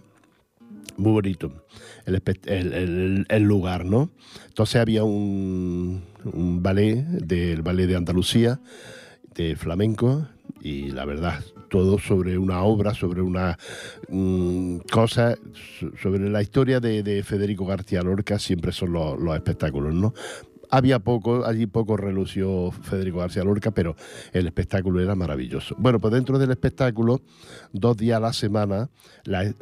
muy 0.99 1.13
bonito 1.13 1.65
el- 2.05 2.21
el- 2.47 3.27
el 3.29 3.43
lugar, 3.43 3.85
¿no? 3.87 4.11
Entonces 4.49 4.77
había 4.77 5.05
un, 5.05 6.03
un 6.25 6.63
ballet 6.63 7.03
del 7.05 7.63
ballet 7.63 7.87
de 7.87 7.97
Andalucía, 7.97 8.61
de 9.35 9.57
flamenco, 9.57 10.29
y 10.61 10.91
la 10.91 11.05
verdad, 11.07 11.43
todo 11.73 11.99
sobre 11.99 12.37
una 12.37 12.63
obra, 12.65 12.93
sobre 12.93 13.23
una 13.23 13.59
mm, 14.11 14.77
cosa, 14.93 15.35
so- 15.81 15.91
sobre 16.01 16.29
la 16.29 16.43
historia 16.43 16.81
de, 16.81 17.03
de 17.03 17.23
Federico 17.23 17.65
García 17.65 18.03
Lorca, 18.03 18.39
siempre 18.39 18.73
son 18.73 18.93
los, 18.93 19.19
los 19.19 19.35
espectáculos, 19.35 19.95
¿no? 19.95 20.13
Había 20.71 20.99
poco, 21.01 21.45
allí 21.47 21.67
poco 21.67 21.97
relució 21.97 22.71
Federico 22.71 23.19
García 23.19 23.43
Lorca, 23.45 23.71
pero 23.71 23.97
el 24.33 24.47
espectáculo 24.47 25.01
era 25.01 25.15
maravilloso. 25.15 25.75
Bueno, 25.79 25.99
pues 25.99 26.13
dentro 26.15 26.39
del 26.39 26.51
espectáculo, 26.51 27.21
dos 27.73 27.97
días 27.97 28.19
a 28.19 28.21
la 28.21 28.33
semana, 28.33 28.91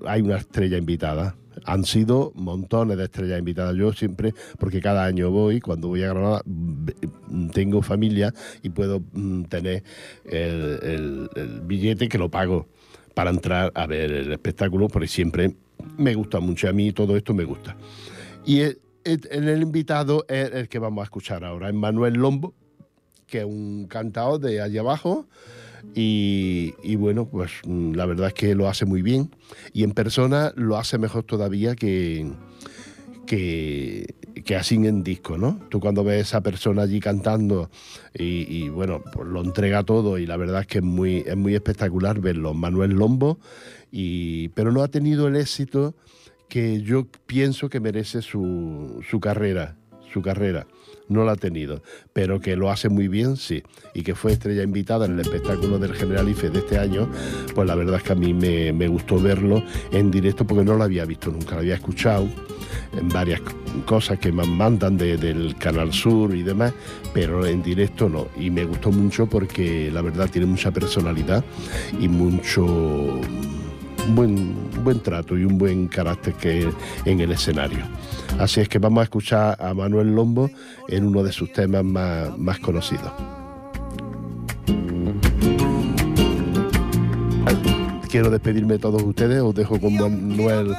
hay 0.06 0.20
una 0.22 0.36
estrella 0.36 0.78
invitada. 0.78 1.36
Han 1.64 1.84
sido 1.84 2.32
montones 2.34 2.96
de 2.96 3.05
estrellas 3.05 3.38
invitadas. 3.38 3.76
Yo 3.76 3.92
siempre, 3.92 4.34
porque 4.59 4.80
cada 4.80 5.05
año 5.05 5.30
voy, 5.30 5.61
cuando 5.61 5.88
voy 5.88 6.03
a 6.03 6.09
Granada, 6.09 6.42
tengo 7.53 7.82
familia 7.82 8.32
y 8.62 8.70
puedo 8.70 9.03
mm, 9.12 9.44
tener 9.44 9.82
el, 10.24 11.28
billete 11.64 12.09
que 12.09 12.18
lo 12.18 12.30
pago 12.30 12.66
para 13.14 13.30
entrar 13.30 13.72
a 13.74 13.86
ver 13.86 14.12
el 14.12 14.32
espectáculo, 14.32 14.88
porque 14.88 15.09
siempre 15.09 15.55
me 15.98 16.14
gusta 16.14 16.40
mucho. 16.40 16.68
A 16.68 16.72
mí 16.72 16.92
todo 16.92 17.16
esto 17.16 17.34
me 17.34 17.44
gusta. 17.44 17.76
Y 18.44 18.61
el- 18.61 18.78
el 19.05 19.62
invitado 19.62 20.24
es 20.28 20.53
el 20.53 20.68
que 20.68 20.78
vamos 20.78 21.03
a 21.03 21.05
escuchar 21.05 21.44
ahora, 21.44 21.68
es 21.68 21.74
Manuel 21.74 22.14
Lombo, 22.14 22.55
que 23.26 23.38
es 23.38 23.44
un 23.44 23.86
cantador 23.88 24.40
de 24.40 24.61
allá 24.61 24.80
abajo. 24.80 25.26
Y, 25.95 26.97
bueno, 26.97 27.26
pues 27.26 27.51
mm, 27.64 27.93
la 27.95 28.07
verdad 28.07 28.28
es 28.28 28.35
que 28.35 28.55
lo 28.55 28.68
hace 28.68 28.85
muy 28.85 29.03
bien. 29.03 29.35
Y 29.72 29.85
en 29.85 29.93
persona 29.93 30.53
lo 30.57 30.76
hace 30.76 30.99
mejor 30.99 31.24
todavía 31.24 31.74
que, 31.74 32.31
que, 33.26 34.14
que 34.45 34.57
así 34.57 34.74
en 34.74 35.03
disco, 35.03 35.39
¿no? 35.39 35.61
Tú 35.70 35.81
cuando 35.81 36.05
ves 36.05 36.16
a 36.16 36.20
esa 36.20 36.41
persona 36.43 36.83
allí 36.83 37.01
cantando 37.01 37.70
y, 38.14 38.47
y, 38.49 38.68
bueno, 38.68 39.03
pues 39.12 39.28
lo 39.28 39.43
entrega 39.43 39.83
todo 39.83 40.18
y 40.18 40.26
la 40.26 40.37
verdad 40.37 40.62
es 40.62 40.66
que 40.66 40.78
es 40.78 40.85
muy, 40.85 41.24
es 41.26 41.37
muy 41.37 41.55
espectacular 41.55 42.20
verlo. 42.20 42.55
Manuel 42.55 42.93
Lombo, 42.93 43.39
y, 43.91 44.49
pero 44.51 44.72
no 44.72 44.83
ha 44.83 44.89
tenido 44.89 45.28
el 45.28 45.37
éxito 45.37 45.95
que 46.49 46.83
yo 46.83 47.07
pienso 47.26 47.68
que 47.68 47.81
merece 47.81 48.22
su, 48.22 49.03
su 49.09 49.20
carrera, 49.20 49.76
su 50.12 50.20
carrera. 50.20 50.66
No 51.11 51.24
la 51.24 51.32
ha 51.32 51.36
tenido, 51.36 51.82
pero 52.12 52.40
que 52.40 52.54
lo 52.56 52.70
hace 52.70 52.88
muy 52.88 53.08
bien, 53.08 53.36
sí. 53.36 53.62
Y 53.94 54.02
que 54.02 54.14
fue 54.14 54.32
estrella 54.32 54.62
invitada 54.62 55.06
en 55.06 55.12
el 55.14 55.20
espectáculo 55.20 55.78
del 55.78 55.92
Generalife 55.94 56.48
de 56.50 56.61
este 56.61 56.78
año, 56.78 57.08
pues 57.54 57.66
la 57.66 57.74
verdad 57.74 57.96
es 57.96 58.02
que 58.04 58.12
a 58.12 58.14
mí 58.16 58.32
me, 58.32 58.72
me 58.72 58.86
gustó 58.88 59.20
verlo 59.20 59.62
en 59.90 60.11
directo 60.11 60.46
porque 60.46 60.64
no 60.64 60.74
lo 60.76 60.84
había 60.84 61.04
visto 61.04 61.30
nunca, 61.30 61.56
lo 61.56 61.61
había 61.62 61.74
escuchado 61.74 62.28
en 62.96 63.08
varias 63.08 63.40
cosas 63.86 64.18
que 64.20 64.30
me 64.30 64.44
mandan 64.46 64.96
de- 64.96 65.16
del 65.16 65.56
Canal 65.56 65.92
Sur 65.92 66.32
y 66.34 66.42
demás, 66.44 66.72
pero 67.12 67.44
en 67.44 67.61
directo 67.62 68.08
no. 68.08 68.28
Y 68.38 68.50
me 68.50 68.64
gustó 68.64 68.92
mucho 68.92 69.26
porque 69.26 69.90
la 69.92 70.02
verdad 70.02 70.30
tiene 70.30 70.46
mucha 70.46 70.70
personalidad 70.70 71.44
y 72.00 72.06
mucho 72.08 73.20
buen, 74.14 74.54
buen 74.84 75.00
trato 75.00 75.36
y 75.36 75.44
un 75.44 75.58
buen 75.58 75.88
carácter 75.88 76.34
que 76.34 76.68
en 77.04 77.20
el 77.20 77.32
escenario. 77.32 77.84
Así 78.38 78.61
es 78.61 78.68
que 78.68 78.78
vamos 78.78 79.00
a 79.00 79.04
escuchar 79.04 79.56
a 79.61 79.74
Manuel 79.74 80.14
Lombo 80.14 80.50
en 80.88 81.06
uno 81.06 81.22
de 81.22 81.32
sus 81.32 81.52
temas 81.52 81.84
más, 81.84 82.36
más 82.38 82.58
conocidos. 82.58 83.12
Quiero 88.11 88.28
despedirme 88.28 88.72
de 88.72 88.78
todos 88.80 89.02
ustedes, 89.02 89.40
os 89.40 89.54
dejo 89.54 89.78
con 89.80 89.94
Manuel, 89.94 90.74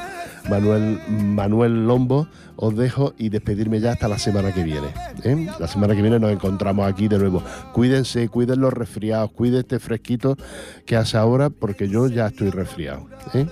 Manuel, 0.49 0.99
Manuel 1.07 1.87
Lombo, 1.87 2.27
os 2.55 2.75
dejo 2.75 3.13
y 3.17 3.29
despedirme 3.29 3.79
ya 3.79 3.93
hasta 3.93 4.07
la 4.07 4.19
semana 4.19 4.51
que 4.53 4.63
viene. 4.63 4.87
¿eh? 5.23 5.47
La 5.59 5.67
semana 5.67 5.95
que 5.95 6.01
viene 6.01 6.19
nos 6.19 6.31
encontramos 6.31 6.91
aquí 6.91 7.07
de 7.07 7.17
nuevo. 7.17 7.43
Cuídense, 7.73 8.27
cuiden 8.29 8.61
los 8.61 8.73
resfriados, 8.73 9.31
cuiden 9.31 9.59
este 9.59 9.79
fresquito 9.79 10.37
que 10.85 10.95
hace 10.95 11.17
ahora 11.17 11.49
porque 11.49 11.87
yo 11.87 12.07
ya 12.07 12.27
estoy 12.27 12.49
resfriado. 12.49 13.07
¿eh? 13.33 13.45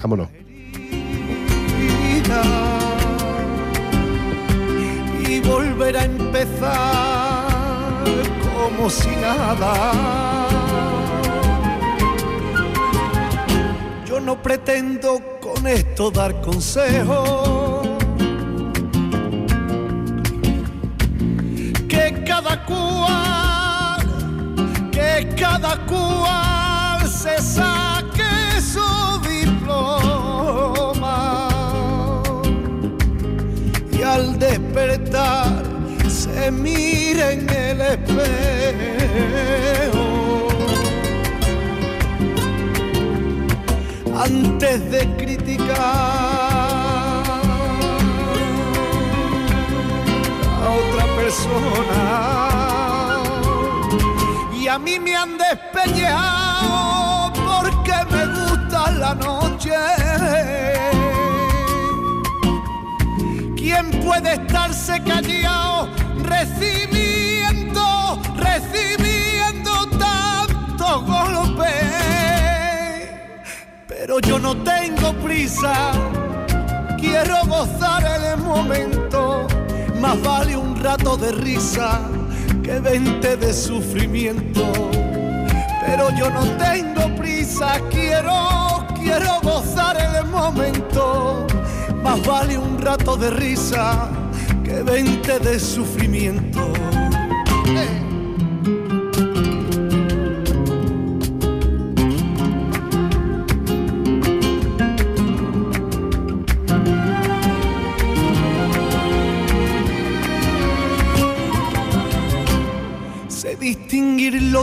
Vámonos. 0.00 0.28
y 5.28 5.40
volver 5.40 5.96
a 5.96 6.04
empezar 6.04 7.46
como 8.54 8.90
si 8.90 9.10
nada. 9.16 9.92
Yo 14.06 14.20
no 14.20 14.40
pretendo 14.42 15.35
con 15.66 15.74
esto 15.74 16.10
dar 16.12 16.40
consejos. 16.42 17.88
Que 21.88 22.22
cada 22.24 22.64
cual, 22.64 24.06
que 24.92 25.28
cada 25.36 25.76
cual 25.86 27.08
se 27.08 27.42
saque 27.42 28.60
su 28.60 29.20
diploma 29.28 29.82
y 33.90 34.02
al 34.02 34.38
despertar 34.38 35.64
se 36.08 36.50
mira 36.52 37.32
en 37.32 37.50
el 37.50 37.80
espejo. 37.80 39.65
Antes 44.26 44.90
de 44.90 45.06
criticar 45.16 45.76
a 50.64 50.68
otra 50.68 51.04
persona 51.14 52.02
y 54.52 54.66
a 54.66 54.78
mí 54.80 54.98
me 54.98 55.14
han 55.14 55.38
despeñado 55.38 57.32
porque 57.34 57.92
me 58.10 58.26
gusta 58.26 58.90
la 58.90 59.14
noche. 59.14 59.70
¿Quién 63.56 63.90
puede 64.04 64.32
estarse 64.32 65.00
callado 65.04 65.88
recibiendo, 66.24 66.95
Pero 74.06 74.20
yo 74.20 74.38
no 74.38 74.56
tengo 74.62 75.12
prisa, 75.14 75.90
quiero 76.96 77.44
gozar 77.48 78.04
el 78.04 78.40
momento. 78.40 79.48
Más 80.00 80.22
vale 80.22 80.56
un 80.56 80.80
rato 80.80 81.16
de 81.16 81.32
risa 81.32 82.02
que 82.62 82.78
veinte 82.78 83.36
de 83.36 83.52
sufrimiento. 83.52 84.70
Pero 85.84 86.10
yo 86.16 86.30
no 86.30 86.42
tengo 86.56 87.16
prisa, 87.16 87.80
quiero, 87.90 88.86
quiero 88.94 89.40
gozar 89.42 89.96
el 90.00 90.24
momento 90.26 91.44
más 92.00 92.24
vale 92.24 92.56
un 92.56 92.80
rato 92.80 93.16
de 93.16 93.30
risa 93.30 94.08
que 94.62 94.84
veinte 94.84 95.40
de 95.40 95.58
sufrimiento. 95.58 96.75